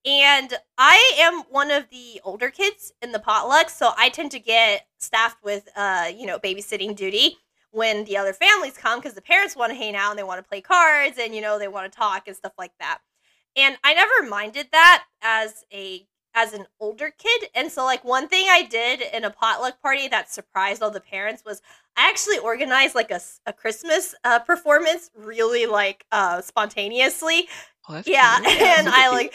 [0.06, 4.39] And I am one of the older kids in the potluck, so I tend to
[4.39, 7.38] get staffed with uh, you know, babysitting duty
[7.72, 10.43] when the other families come because the parents want to hang out and they want
[10.43, 12.99] to play cards and you know they want to talk and stuff like that.
[13.55, 17.49] And I never minded that as a as an older kid.
[17.55, 20.99] And so like one thing I did in a potluck party that surprised all the
[20.99, 21.61] parents was
[22.00, 27.47] I actually organized like a, a Christmas uh, performance really like uh, spontaneously
[27.89, 28.62] Oh, yeah cute.
[28.62, 29.34] and i like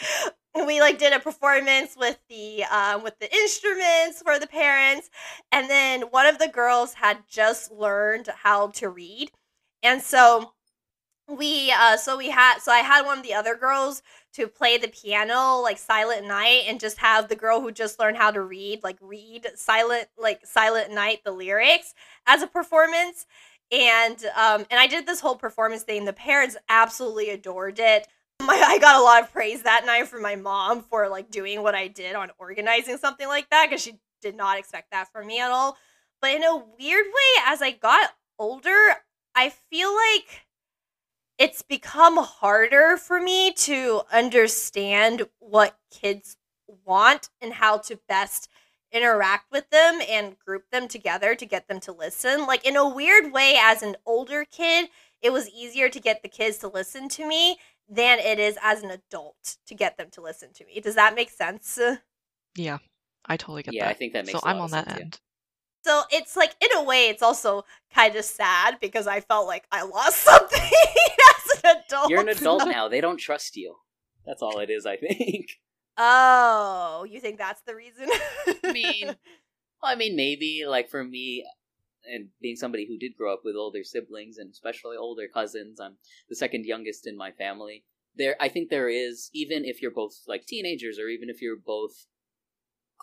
[0.67, 5.09] we like did a performance with the um with the instruments for the parents
[5.51, 9.29] and then one of the girls had just learned how to read
[9.83, 10.53] and so
[11.27, 14.01] we uh so we had so i had one of the other girls
[14.35, 18.17] to play the piano like silent night and just have the girl who just learned
[18.17, 21.93] how to read like read silent like silent night the lyrics
[22.27, 23.25] as a performance.
[23.71, 26.05] And um and i did this whole performance thing.
[26.05, 28.07] The parents absolutely adored it.
[28.41, 31.63] My I got a lot of praise that night from my mom for like doing
[31.63, 35.27] what I did on organizing something like that because she did not expect that from
[35.27, 35.77] me at all.
[36.21, 38.95] But in a weird way, as I got older,
[39.35, 40.44] I feel like
[41.37, 46.37] it's become harder for me to understand what kids
[46.85, 48.49] want and how to best
[48.91, 52.45] interact with them and group them together to get them to listen.
[52.45, 54.89] Like in a weird way, as an older kid,
[55.21, 57.57] it was easier to get the kids to listen to me
[57.89, 60.79] than it is as an adult to get them to listen to me.
[60.79, 61.79] Does that make sense?
[62.55, 62.77] Yeah,
[63.25, 63.89] I totally get Yeah, that.
[63.91, 65.03] I think that makes so a lot I'm on that sense, yeah.
[65.03, 65.19] end.
[65.85, 67.63] So it's like in a way it's also
[67.93, 72.09] kind of sad because I felt like I lost something as an adult.
[72.09, 72.87] You're an adult now.
[72.87, 73.75] They don't trust you.
[74.25, 75.45] That's all it is, I think.
[75.97, 78.09] Oh, you think that's the reason?
[78.65, 79.15] I mean, well,
[79.93, 81.45] I mean, maybe like for me,
[82.13, 85.95] and being somebody who did grow up with older siblings and especially older cousins, I'm
[86.27, 87.85] the second youngest in my family.
[88.13, 91.55] There, I think there is even if you're both like teenagers or even if you're
[91.55, 92.07] both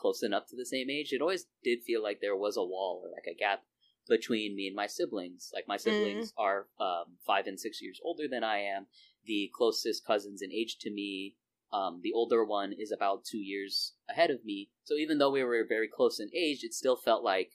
[0.03, 3.03] close enough to the same age, it always did feel like there was a wall
[3.05, 3.63] or like a gap
[4.09, 5.51] between me and my siblings.
[5.55, 8.87] Like my siblings are um, five and six years older than I am.
[9.25, 11.37] The closest cousins in age to me
[11.73, 14.69] um, the older one is about two years ahead of me.
[14.85, 17.53] So even though we were very close in age, it still felt like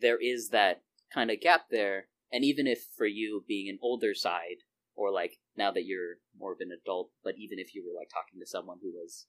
[0.00, 0.82] there is that
[1.12, 2.08] kind of gap there.
[2.30, 4.64] And even if for you being an older side,
[4.94, 8.08] or like now that you're more of an adult, but even if you were like
[8.10, 9.26] talking to someone who was,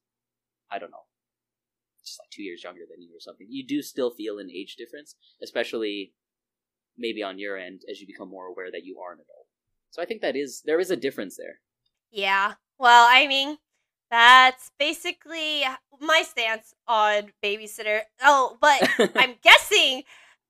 [0.69, 1.05] I don't know,
[2.07, 4.75] just like two years younger than you or something, you do still feel an age
[4.77, 6.13] difference, especially
[6.97, 9.47] maybe on your end as you become more aware that you are an adult.
[9.91, 11.59] So I think that is, there is a difference there.
[12.11, 12.53] yeah.
[12.79, 13.57] Well, I mean,
[14.11, 15.63] that's basically
[15.99, 18.01] my stance on babysitter.
[18.21, 20.03] Oh, but I'm guessing.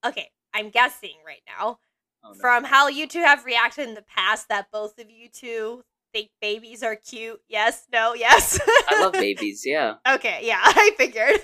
[0.05, 1.79] Okay, I'm guessing right now
[2.23, 2.35] Oh, no.
[2.41, 5.83] from how you two have reacted in the past that both of you two
[6.17, 7.39] think babies are cute.
[7.47, 8.59] Yes, no, yes.
[8.89, 9.95] I love babies, yeah.
[10.07, 11.39] Okay, yeah, I figured.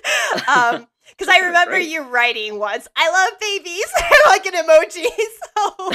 [0.48, 3.86] Um, because I remember you writing once, "I love babies,"
[4.28, 5.06] like an emoji.
[5.56, 5.90] So,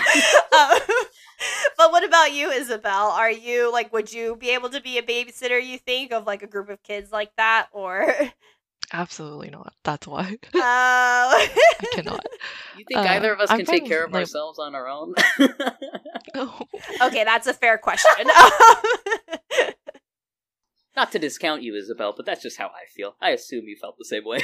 [0.56, 0.78] um,
[1.76, 3.08] but what about you, Isabel?
[3.10, 5.64] Are you like, would you be able to be a babysitter?
[5.64, 8.14] You think of like a group of kids like that, or?
[8.92, 9.74] Absolutely not.
[9.84, 11.50] That's why Oh, I
[11.92, 12.24] cannot.
[12.78, 14.88] You think Uh, either of us I'm can take care of like- ourselves on our
[14.88, 15.14] own?
[16.34, 16.66] No.
[17.02, 18.26] okay, that's a fair question.
[20.96, 23.14] Not to discount you, Isabel, but that's just how I feel.
[23.20, 24.40] I assume you felt the same way.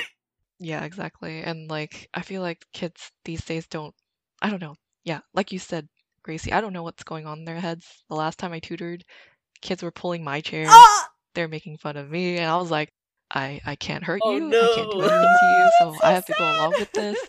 [0.61, 1.43] Yeah, exactly.
[1.43, 3.93] And like, I feel like kids these days don't,
[4.41, 4.77] I don't know.
[5.03, 5.89] Yeah, like you said,
[6.23, 8.05] Gracie, I don't know what's going on in their heads.
[8.09, 9.05] The last time I tutored,
[9.63, 10.67] kids were pulling my chair.
[10.69, 12.93] oh, They're making fun of me, and I was like,
[13.31, 14.49] I I can't hurt Oh, you.
[14.49, 16.93] I can't do anything to you, so that's I so have to go along with
[16.93, 17.29] this.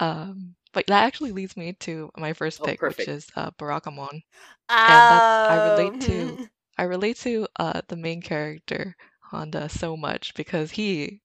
[0.00, 2.98] Um, but that actually leads me to my first Oh, pick, perfect.
[2.98, 4.22] which is uh, Barakamon.
[4.68, 8.96] that's- I relate to- Um, I relate to uh, the main character
[9.30, 11.20] Handa so much because he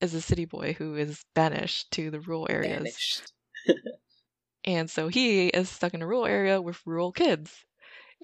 [0.00, 3.22] is a city boy who is banished to the rural areas.
[4.64, 7.64] And so he is stuck in a rural area with rural kids.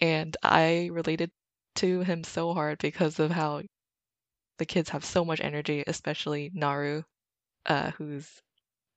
[0.01, 1.31] And I related
[1.77, 3.63] to him so hard because of how
[4.61, 7.03] the kids have so much energy, especially Naru,
[7.67, 8.29] uh, who's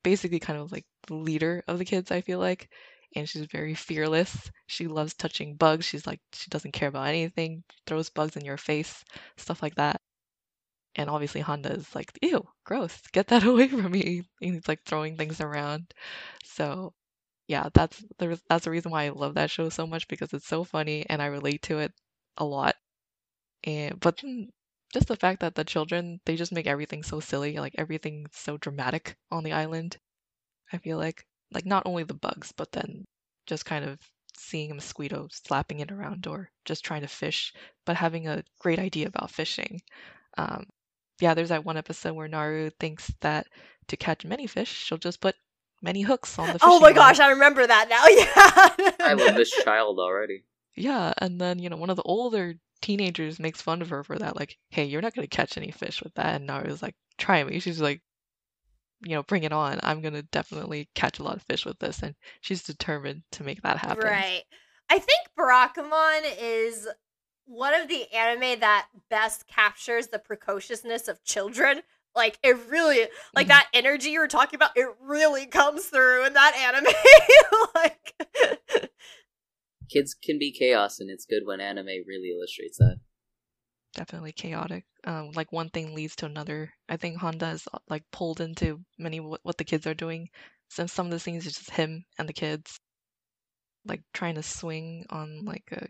[0.03, 2.69] basically kind of like the leader of the kids, I feel like.
[3.15, 4.51] And she's very fearless.
[4.67, 5.85] She loves touching bugs.
[5.85, 9.03] She's like, she doesn't care about anything, throws bugs in your face,
[9.37, 10.01] stuff like that.
[10.95, 14.23] And obviously, Handa is like, ew, gross, get that away from me.
[14.41, 15.93] And he's like throwing things around.
[16.43, 16.93] So,
[17.47, 20.47] yeah, that's there's that's the reason why I love that show so much because it's
[20.47, 21.93] so funny and I relate to it
[22.37, 22.75] a lot.
[23.65, 24.23] And but
[24.93, 28.57] just the fact that the children they just make everything so silly, like everything so
[28.57, 29.97] dramatic on the island.
[30.71, 33.05] I feel like like not only the bugs, but then
[33.47, 33.99] just kind of
[34.37, 37.53] seeing a mosquito slapping it around or just trying to fish,
[37.85, 39.79] but having a great idea about fishing.
[40.37, 40.65] Um,
[41.19, 43.47] yeah, there's that one episode where Naru thinks that
[43.87, 45.35] to catch many fish, she'll just put
[45.81, 46.61] many hooks on the fish.
[46.63, 46.95] Oh my line.
[46.95, 48.03] gosh, I remember that now.
[48.07, 48.91] Yeah.
[49.07, 50.43] I love this child already.
[50.75, 54.17] Yeah, and then, you know, one of the older teenagers makes fun of her for
[54.17, 56.35] that, like, hey, you're not gonna catch any fish with that.
[56.35, 57.59] And Naru's like, try me.
[57.59, 58.01] She's like,
[59.05, 59.79] you know, bring it on.
[59.83, 62.01] I'm gonna definitely catch a lot of fish with this.
[62.01, 64.03] And she's determined to make that happen.
[64.09, 64.43] Right.
[64.89, 66.87] I think Barakamon is
[67.45, 71.81] one of the anime that best captures the precociousness of children.
[72.15, 73.49] Like it really like Mhm.
[73.49, 76.93] that energy you were talking about, it really comes through in that anime.
[77.75, 78.13] like
[79.93, 82.97] Kids can be chaos, and it's good when anime really illustrates that.
[83.93, 84.85] Definitely chaotic.
[85.03, 86.73] Um, like one thing leads to another.
[86.89, 90.29] I think Handa is uh, like pulled into many what, what the kids are doing.
[90.69, 92.79] Since some of the scenes is just him and the kids,
[93.85, 95.87] like trying to swing on like a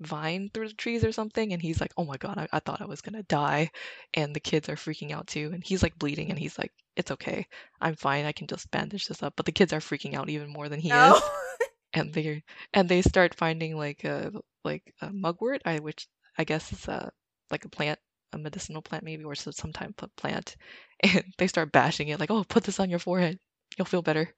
[0.00, 2.80] vine through the trees or something, and he's like, "Oh my god, I, I thought
[2.80, 3.70] I was gonna die,"
[4.14, 7.10] and the kids are freaking out too, and he's like bleeding, and he's like, "It's
[7.10, 7.46] okay,
[7.82, 10.48] I'm fine, I can just bandage this up," but the kids are freaking out even
[10.50, 11.16] more than he no.
[11.16, 11.22] is
[11.96, 12.42] and they
[12.74, 14.32] and they start finding like a
[14.64, 16.06] like a mugwort, I which
[16.38, 17.10] I guess is a
[17.50, 17.98] like a plant,
[18.32, 20.56] a medicinal plant maybe, or some type of plant,
[21.02, 23.38] and they start bashing it like, oh, put this on your forehead,
[23.78, 24.34] you'll feel better.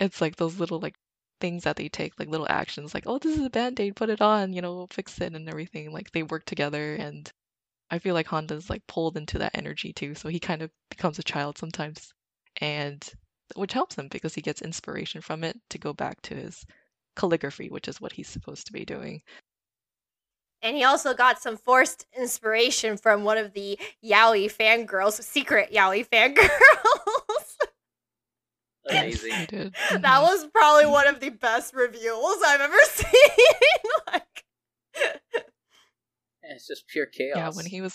[0.00, 0.94] It's like those little like
[1.40, 4.20] things that they take, like little actions, like, oh, this is a band-aid, put it
[4.20, 5.92] on, you know, we'll fix it and everything.
[5.92, 7.30] Like they work together, and
[7.90, 11.18] I feel like Handa's like pulled into that energy too, so he kind of becomes
[11.18, 12.12] a child sometimes,
[12.60, 13.02] and
[13.56, 16.64] which helps him because he gets inspiration from it to go back to his
[17.16, 19.22] calligraphy, which is what he's supposed to be doing.
[20.62, 26.08] And he also got some forced inspiration from one of the Yaoi fangirls, secret Yaoi
[26.08, 26.48] fangirls.
[28.88, 29.32] Amazing.
[29.34, 29.74] He did.
[29.90, 30.22] that mm-hmm.
[30.22, 30.92] was probably mm.
[30.92, 33.10] one of the best reveals I've ever seen.
[34.10, 34.44] like,
[34.96, 37.36] Yeah, it's just pure chaos.
[37.36, 37.94] Yeah, when he was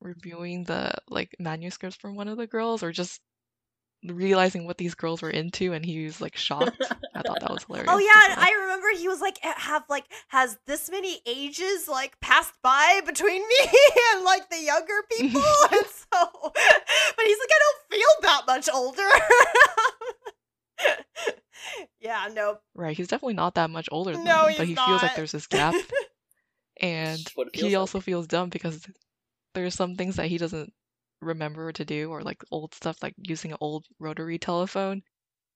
[0.00, 3.20] reviewing the like manuscripts from one of the girls, or just
[4.04, 6.80] realizing what these girls were into, and he was like shocked.
[7.14, 7.90] I thought that was hilarious.
[7.92, 8.34] oh yeah.
[8.38, 13.00] I remember he was like, "Eh, have like has this many ages like passed by
[13.06, 13.56] between me
[14.14, 15.42] and like the younger people,
[15.72, 19.08] and so, but he's like, I don't feel that much older.
[22.00, 25.02] yeah, no, Right, he's definitely not that much older than No, he's but he feels
[25.02, 25.74] like there's this gap,
[26.80, 27.80] and That's what it he feels like.
[27.80, 28.86] also feels dumb because
[29.54, 30.72] there's some things that he doesn't
[31.20, 35.02] remember to do, or like old stuff, like using an old rotary telephone.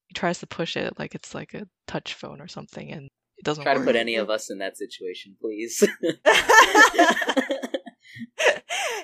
[0.08, 3.44] He tries to push it like it's like a touch phone or something, and it
[3.44, 5.82] doesn't Try to put any of us in that situation, please.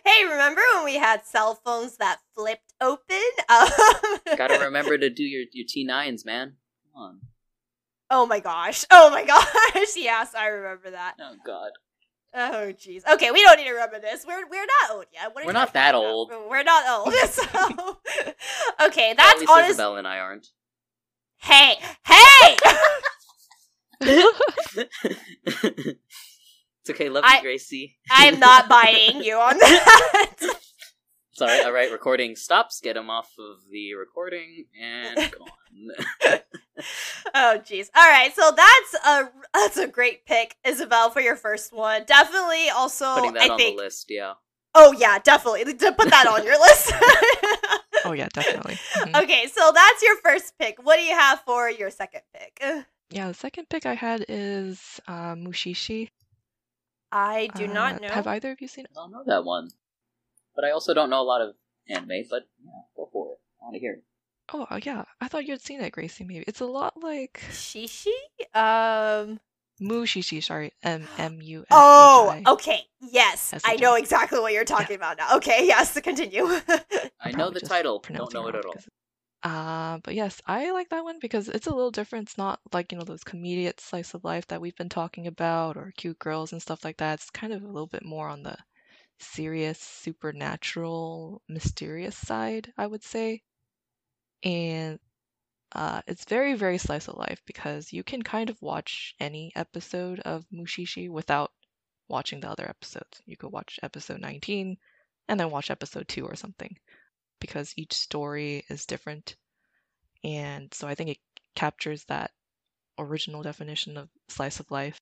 [0.04, 3.16] hey, remember when we had cell phones that flipped open?
[3.50, 3.68] Um,
[4.36, 6.56] Gotta remember to do your, your T9s, man.
[6.92, 7.20] Come on.
[8.10, 8.84] Oh my gosh.
[8.90, 9.96] Oh my gosh.
[9.96, 11.14] Yes, I remember that.
[11.18, 11.70] Oh, God.
[12.34, 13.02] Oh jeez.
[13.10, 14.24] Okay, we don't need to reminisce.
[14.26, 15.34] We're we're not old yet.
[15.34, 16.04] What We're not that about?
[16.04, 16.30] old.
[16.48, 17.14] We're not old.
[17.28, 17.42] So
[18.86, 19.70] okay, At that's least honest.
[19.70, 20.48] Isabel and I aren't.
[21.40, 21.74] Hey,
[22.04, 22.56] hey.
[25.54, 27.96] it's okay, love I- you, Gracie.
[28.10, 30.34] I'm not biting you on that.
[31.32, 32.80] Sorry, alright, recording stops.
[32.80, 36.40] Get him off of the recording and gone.
[37.38, 37.88] Oh jeez.
[37.96, 42.04] All right, so that's a that's a great pick, Isabel, for your first one.
[42.06, 42.68] Definitely.
[42.70, 43.76] Also, Putting that I on think.
[43.76, 44.34] the list, yeah.
[44.74, 45.64] Oh yeah, definitely.
[45.64, 46.92] To put that on your list.
[48.04, 48.74] oh yeah, definitely.
[48.96, 49.22] Mhm.
[49.22, 50.78] okay, so that's your first pick.
[50.82, 52.60] What do you have for your second pick?
[53.10, 56.10] Yeah, the second pick I had is uh, Mushishi.
[57.10, 58.08] I do Uh, not know.
[58.08, 58.90] Have either of you seen it?
[58.92, 59.68] I don't know that one.
[60.54, 61.54] But I also don't know a lot of
[61.88, 63.38] anime, but yeah, go for it.
[63.60, 64.02] I want to hear it.
[64.52, 66.24] Oh uh, yeah, I thought you had seen it, Gracie.
[66.24, 68.06] Maybe it's a lot like Shishi?
[68.54, 69.40] Um.
[69.80, 70.42] Mushishi.
[70.42, 71.64] Sorry, M M U.
[71.70, 72.80] Oh, okay.
[73.00, 75.36] Yes, I know exactly what you're talking about now.
[75.36, 76.44] Okay, yes, To continue.
[77.20, 78.72] I know the title, don't know it at all.
[78.72, 78.88] because-
[79.44, 82.28] Uh, but yes, I like that one because it's a little different.
[82.28, 85.76] It's not like, you know, those comedic slice of life that we've been talking about
[85.76, 87.20] or cute girls and stuff like that.
[87.20, 88.56] It's kind of a little bit more on the
[89.20, 93.42] serious, supernatural, mysterious side, I would say.
[94.42, 94.98] And
[95.72, 100.20] uh, it's very, very slice of life because you can kind of watch any episode
[100.20, 101.52] of Mushishi without
[102.08, 103.20] watching the other episodes.
[103.26, 104.78] You could watch episode 19
[105.28, 106.76] and then watch episode 2 or something
[107.40, 109.36] because each story is different.
[110.24, 111.18] And so I think it
[111.54, 112.32] captures that
[112.98, 114.98] original definition of slice of life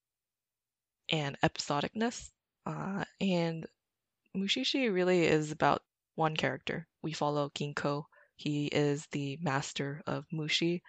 [1.11, 2.31] and episodicness.
[2.67, 3.67] Uh, and
[4.37, 5.83] Mushishi really is about
[6.15, 6.87] one character.
[7.03, 8.05] We follow Ginko.
[8.37, 10.83] He is the master of Mushi.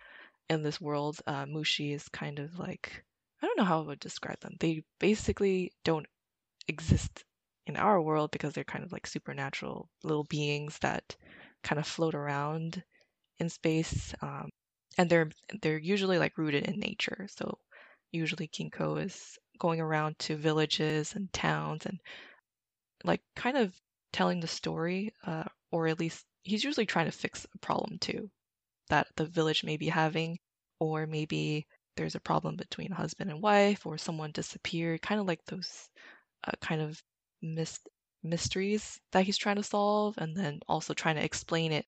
[0.49, 3.03] In this world, uh, Mushi is kind of like
[3.41, 4.55] I don't know how I would describe them.
[4.59, 6.07] They basically don't
[6.67, 7.23] exist
[7.67, 11.15] in our world because they're kind of like supernatural little beings that
[11.63, 12.83] kind of float around
[13.39, 14.13] in space.
[14.21, 14.49] Um,
[14.97, 15.29] and they're
[15.61, 17.27] they're usually like rooted in nature.
[17.29, 17.59] So
[18.11, 21.99] usually Ginko is going around to villages and towns and
[23.03, 23.73] like kind of
[24.11, 28.29] telling the story, uh, or at least he's usually trying to fix a problem too
[28.89, 30.39] that the village may be having,
[30.79, 31.67] or maybe
[31.97, 35.89] there's a problem between husband and wife, or someone disappeared, kind of like those
[36.47, 37.01] uh, kind of
[37.41, 37.87] mist
[38.23, 41.85] mysteries that he's trying to solve, and then also trying to explain it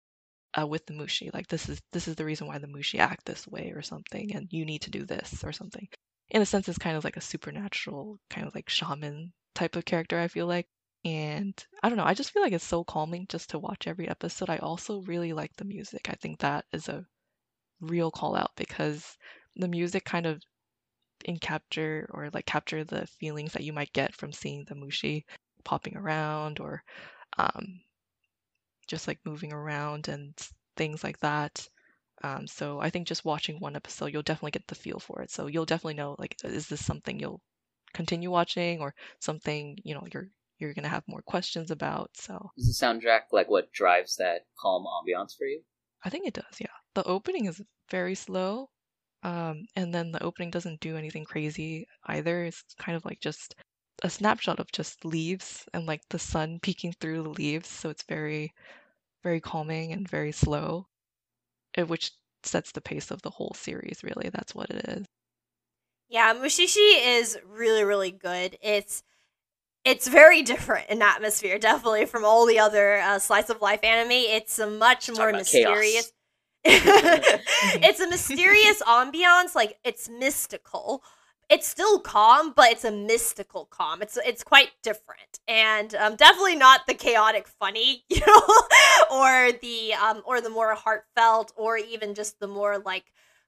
[0.60, 1.34] uh, with the mushi.
[1.34, 4.36] Like this is this is the reason why the mushi act this way, or something,
[4.36, 5.88] and you need to do this or something.
[6.30, 9.86] In a sense, it's kind of like a supernatural, kind of like shaman type of
[9.86, 10.20] character.
[10.20, 10.68] I feel like.
[11.06, 14.10] And I don't know, I just feel like it's so calming just to watch every
[14.10, 14.50] episode.
[14.50, 16.10] I also really like the music.
[16.10, 17.06] I think that is a
[17.82, 19.18] real call out because
[19.56, 20.41] the music kind of
[21.26, 25.24] in capture or like capture the feelings that you might get from seeing the mushi
[25.64, 26.84] popping around or
[27.38, 27.82] um,
[28.88, 30.34] just like moving around and
[30.76, 31.68] things like that.
[32.24, 35.32] Um, so I think just watching one episode, you'll definitely get the feel for it.
[35.32, 37.41] So you'll definitely know like, is this something you'll
[37.93, 40.30] continue watching or something you know you're
[40.60, 42.16] you're gonna have more questions about.
[42.16, 45.64] So Is the soundtrack like what drives that calm ambiance for you?
[46.03, 46.60] I think it does.
[46.60, 48.70] Yeah, the opening is very slow,
[49.24, 52.43] um, and then the opening doesn't do anything crazy either.
[52.45, 53.55] It's kind of like just
[54.03, 57.70] a snapshot of just leaves and like the sun peeking through the leaves.
[57.70, 58.53] So it's very,
[59.24, 60.88] very calming and very slow,
[61.76, 62.12] eh, which
[62.43, 64.03] sets the pace of the whole series.
[64.03, 65.05] Really, that's what it is.
[66.10, 68.57] Yeah, Mushishi is really, really good.
[68.62, 69.03] It's
[69.86, 74.12] it's very different in atmosphere, definitely from all the other uh, slice of life anime.
[74.12, 76.12] It's a much more mysterious.
[76.66, 81.04] it's a mysterious ambiance, like it's mystical.
[81.50, 84.02] It's still calm, but it's a mystical calm.
[84.02, 88.44] It's it's quite different, and um, definitely not the chaotic funny, you know,
[89.10, 93.06] or the um, or the more heartfelt, or even just the more like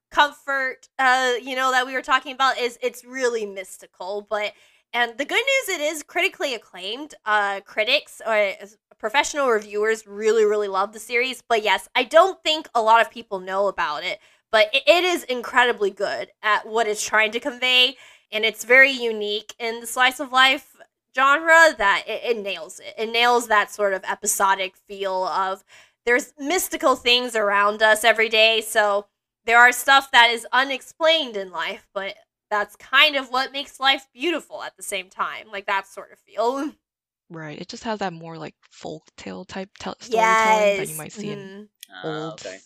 [0.10, 2.58] comfort, uh, you know, that we were talking about.
[2.58, 4.54] Is it's really mystical, but
[4.94, 7.16] and the good news, it is critically acclaimed.
[7.26, 8.54] Uh, critics or uh,
[8.98, 11.42] professional reviewers really, really love the series.
[11.48, 14.20] But yes, I don't think a lot of people know about it.
[14.52, 17.96] But it, it is incredibly good at what it's trying to convey,
[18.32, 20.76] and it's very unique in the slice of life
[21.16, 22.94] genre that it, it nails it.
[22.98, 25.64] It nails that sort of episodic feel of
[26.06, 28.62] there's mystical things around us every day.
[28.62, 29.08] So
[29.46, 32.16] there are stuff that is unexplained in life, but
[32.52, 35.47] that's kind of what makes life beautiful at the same time.
[35.52, 36.72] Like that sort of feel.
[37.30, 37.60] Right.
[37.60, 41.32] It just has that more like folk tale type tel- storytelling that you might see
[41.32, 41.70] in mhm.
[41.89, 42.60] Ah, old, okay.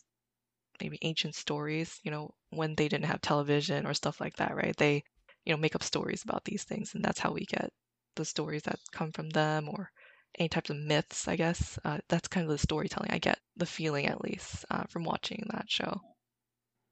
[0.82, 4.76] maybe ancient stories, you know, when they didn't have television or stuff like that, right?
[4.78, 5.04] They,
[5.46, 7.72] you know, make up stories about these things, and that's how we get
[8.16, 9.92] the stories that come from them or
[10.40, 11.78] any types of myths, I guess.
[11.86, 15.46] Uh, that's kind of the storytelling I get, the feeling at least, uh, from watching
[15.52, 16.02] that show.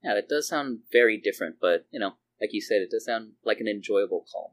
[0.04, 3.34] Yeah, it does sound very different, but you know, like you said, it does sound
[3.46, 4.52] like an enjoyable calm.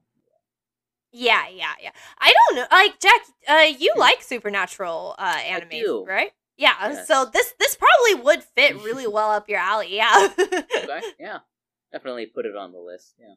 [1.13, 1.91] Yeah, yeah, yeah.
[2.21, 2.67] I don't know.
[2.71, 4.01] Like Jack, uh, you Yeah.
[4.01, 6.05] like supernatural uh anime, do.
[6.07, 6.31] right?
[6.57, 6.75] Yeah.
[6.83, 7.09] Yes.
[7.09, 9.97] So this this probably would fit really well up your alley.
[9.97, 10.29] Yeah.
[10.39, 11.39] Okay, yeah,
[11.93, 13.15] definitely put it on the list.
[13.19, 13.35] Yeah.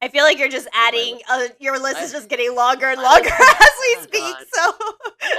[0.00, 1.18] I feel like you're just adding.
[1.28, 4.20] Uh, your list is just getting longer and I- longer as we Oh, speak.
[4.20, 4.44] God.
[4.52, 4.72] So.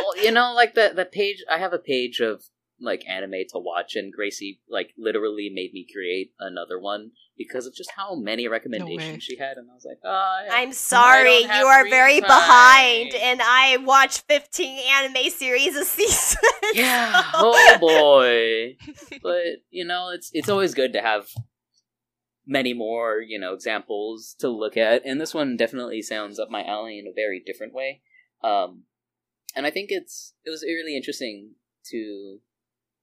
[0.03, 1.43] Well, you know, like the the page.
[1.49, 2.43] I have a page of
[2.81, 7.73] like anime to watch, and Gracie like literally made me create another one because of
[7.73, 10.47] just how many recommendations she had, and I was like, oh.
[10.51, 12.27] I'm sorry, you are very time.
[12.27, 16.41] behind, and I watch 15 anime series a season.
[16.73, 18.77] yeah, so- oh boy.
[19.23, 21.29] but you know, it's it's always good to have
[22.45, 26.63] many more you know examples to look at, and this one definitely sounds up my
[26.63, 28.01] alley in a very different way.
[28.43, 28.83] Um,
[29.55, 31.55] and I think it's it was really interesting
[31.91, 32.39] to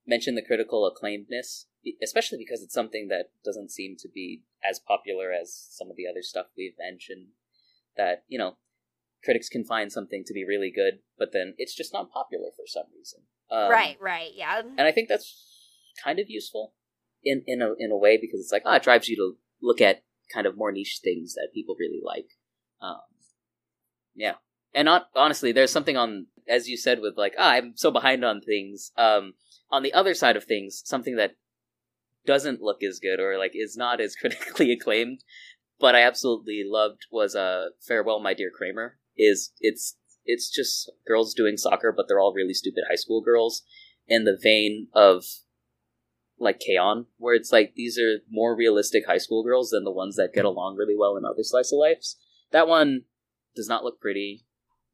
[0.07, 1.65] mention the critical acclaimedness,
[2.03, 6.07] especially because it's something that doesn't seem to be as popular as some of the
[6.07, 7.29] other stuff we've mentioned.
[7.97, 8.57] That you know,
[9.25, 12.65] critics can find something to be really good, but then it's just not popular for
[12.67, 13.21] some reason.
[13.51, 14.61] Um, right, right, yeah.
[14.61, 15.43] And I think that's
[16.03, 16.75] kind of useful
[17.25, 19.37] in in a in a way because it's like ah, oh, it drives you to
[19.63, 20.03] look at
[20.33, 22.29] kind of more niche things that people really like.
[22.81, 23.01] Um,
[24.15, 24.35] yeah,
[24.75, 28.25] and not honestly, there's something on as you said with like ah, I'm so behind
[28.25, 28.93] on things.
[28.97, 29.35] Um,
[29.71, 31.37] on the other side of things, something that
[32.27, 35.23] doesn't look as good or like is not as critically acclaimed,
[35.79, 38.99] but I absolutely loved was uh Farewell My Dear Cramer.
[39.17, 43.62] Is it's it's just girls doing soccer, but they're all really stupid high school girls
[44.07, 45.25] in the vein of
[46.39, 50.17] like K-On, where it's like these are more realistic high school girls than the ones
[50.17, 52.17] that get along really well in other slice of lives.
[52.53, 53.03] That one
[53.55, 54.45] does not look pretty.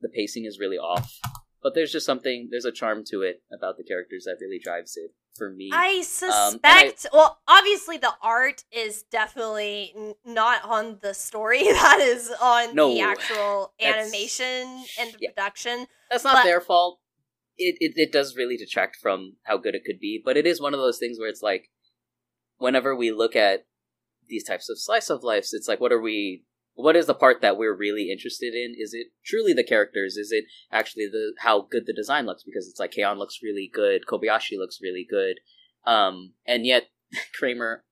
[0.01, 1.19] The pacing is really off,
[1.63, 2.49] but there's just something.
[2.51, 5.71] There's a charm to it about the characters that really drives it for me.
[5.73, 7.07] I suspect.
[7.07, 11.63] Um, I, well, obviously the art is definitely n- not on the story.
[11.83, 15.87] That is on no, the actual animation and the yeah, production.
[16.11, 17.01] That's not but, their fault.
[17.57, 20.61] It, it it does really detract from how good it could be, but it is
[20.61, 21.71] one of those things where it's like,
[22.59, 23.67] whenever we look at
[24.29, 26.45] these types of slice of lives, it's like, what are we
[26.75, 28.75] what is the part that we're really interested in?
[28.79, 30.17] Is it truly the characters?
[30.17, 32.43] Is it actually the how good the design looks?
[32.45, 35.37] Because it's like K-On looks really good, Kobayashi looks really good,
[35.85, 36.85] um, and yet
[37.39, 37.85] Cramer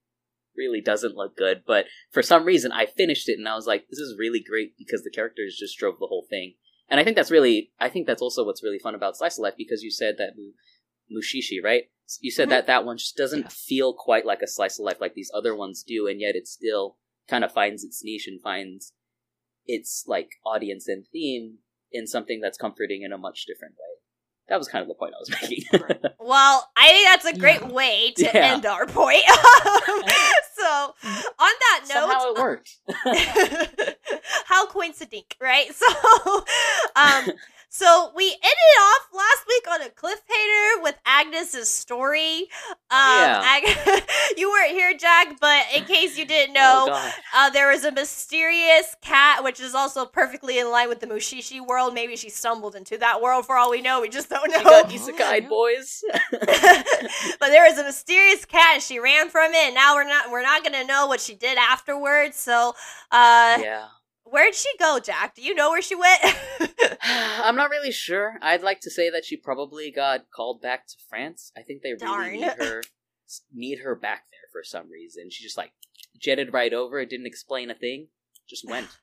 [0.57, 1.63] really doesn't look good.
[1.67, 4.77] But for some reason, I finished it and I was like, this is really great
[4.77, 6.55] because the characters just drove the whole thing.
[6.89, 9.43] And I think that's really, I think that's also what's really fun about Slice of
[9.43, 10.33] Life because you said that
[11.11, 11.85] Mushishi, right?
[12.21, 12.51] You said mm-hmm.
[12.51, 15.55] that that one just doesn't feel quite like a slice of life like these other
[15.55, 16.97] ones do, and yet it's still
[17.29, 18.93] kind of finds its niche and finds
[19.67, 21.59] its like audience and theme
[21.93, 24.01] in something that's comforting in a much different way.
[24.49, 25.65] That was kind of the point I was making.
[26.19, 27.69] well, I think that's a great yeah.
[27.69, 28.53] way to yeah.
[28.53, 29.23] end our point.
[29.61, 30.03] Um,
[30.61, 30.95] so,
[31.39, 32.79] on that note, how it worked.
[34.47, 35.71] how coincident, right?
[35.81, 36.45] So,
[36.97, 37.31] um,
[37.73, 38.43] so we ended
[38.81, 42.49] off last week on a cliffhanger with Agnes's story.
[42.91, 43.43] Um, yeah.
[43.45, 44.03] Ag-
[44.37, 47.85] you weren't here, Jack, but in case you didn't oh, know, oh, uh, there was
[47.85, 51.95] a mysterious cat, which is also perfectly in line with the Mushishi world.
[51.95, 54.01] Maybe she stumbled into that world for all we know.
[54.01, 54.59] We just don't know.
[54.59, 56.03] She got isekai boys.
[56.33, 59.67] but there was a mysterious cat, and she ran from it.
[59.67, 62.37] And now we're not we're not gonna know what she did afterwards.
[62.37, 62.75] So,
[63.11, 63.87] uh, yeah
[64.31, 65.35] Where'd she go, Jack?
[65.35, 66.21] Do you know where she went?
[67.03, 68.37] I'm not really sure.
[68.41, 71.51] I'd like to say that she probably got called back to France.
[71.57, 72.21] I think they Darn.
[72.21, 72.83] really need her
[73.53, 75.31] need her back there for some reason.
[75.31, 75.73] She just like
[76.17, 77.01] jetted right over.
[77.01, 78.09] It didn't explain a thing.
[78.49, 78.89] Just went.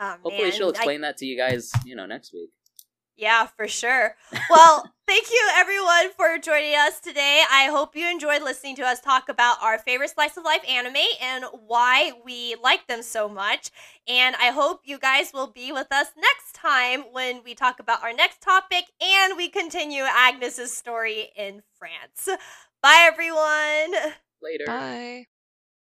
[0.00, 1.08] Oh, Hopefully, she'll explain I...
[1.08, 1.70] that to you guys.
[1.84, 2.50] You know, next week.
[3.22, 4.16] Yeah, for sure.
[4.50, 7.44] Well, thank you everyone for joining us today.
[7.48, 10.96] I hope you enjoyed listening to us talk about our favorite slice of life anime
[11.22, 13.70] and why we like them so much.
[14.08, 18.02] And I hope you guys will be with us next time when we talk about
[18.02, 22.28] our next topic and we continue Agnes's story in France.
[22.82, 24.14] Bye everyone.
[24.42, 24.64] Later.
[24.66, 25.26] Bye.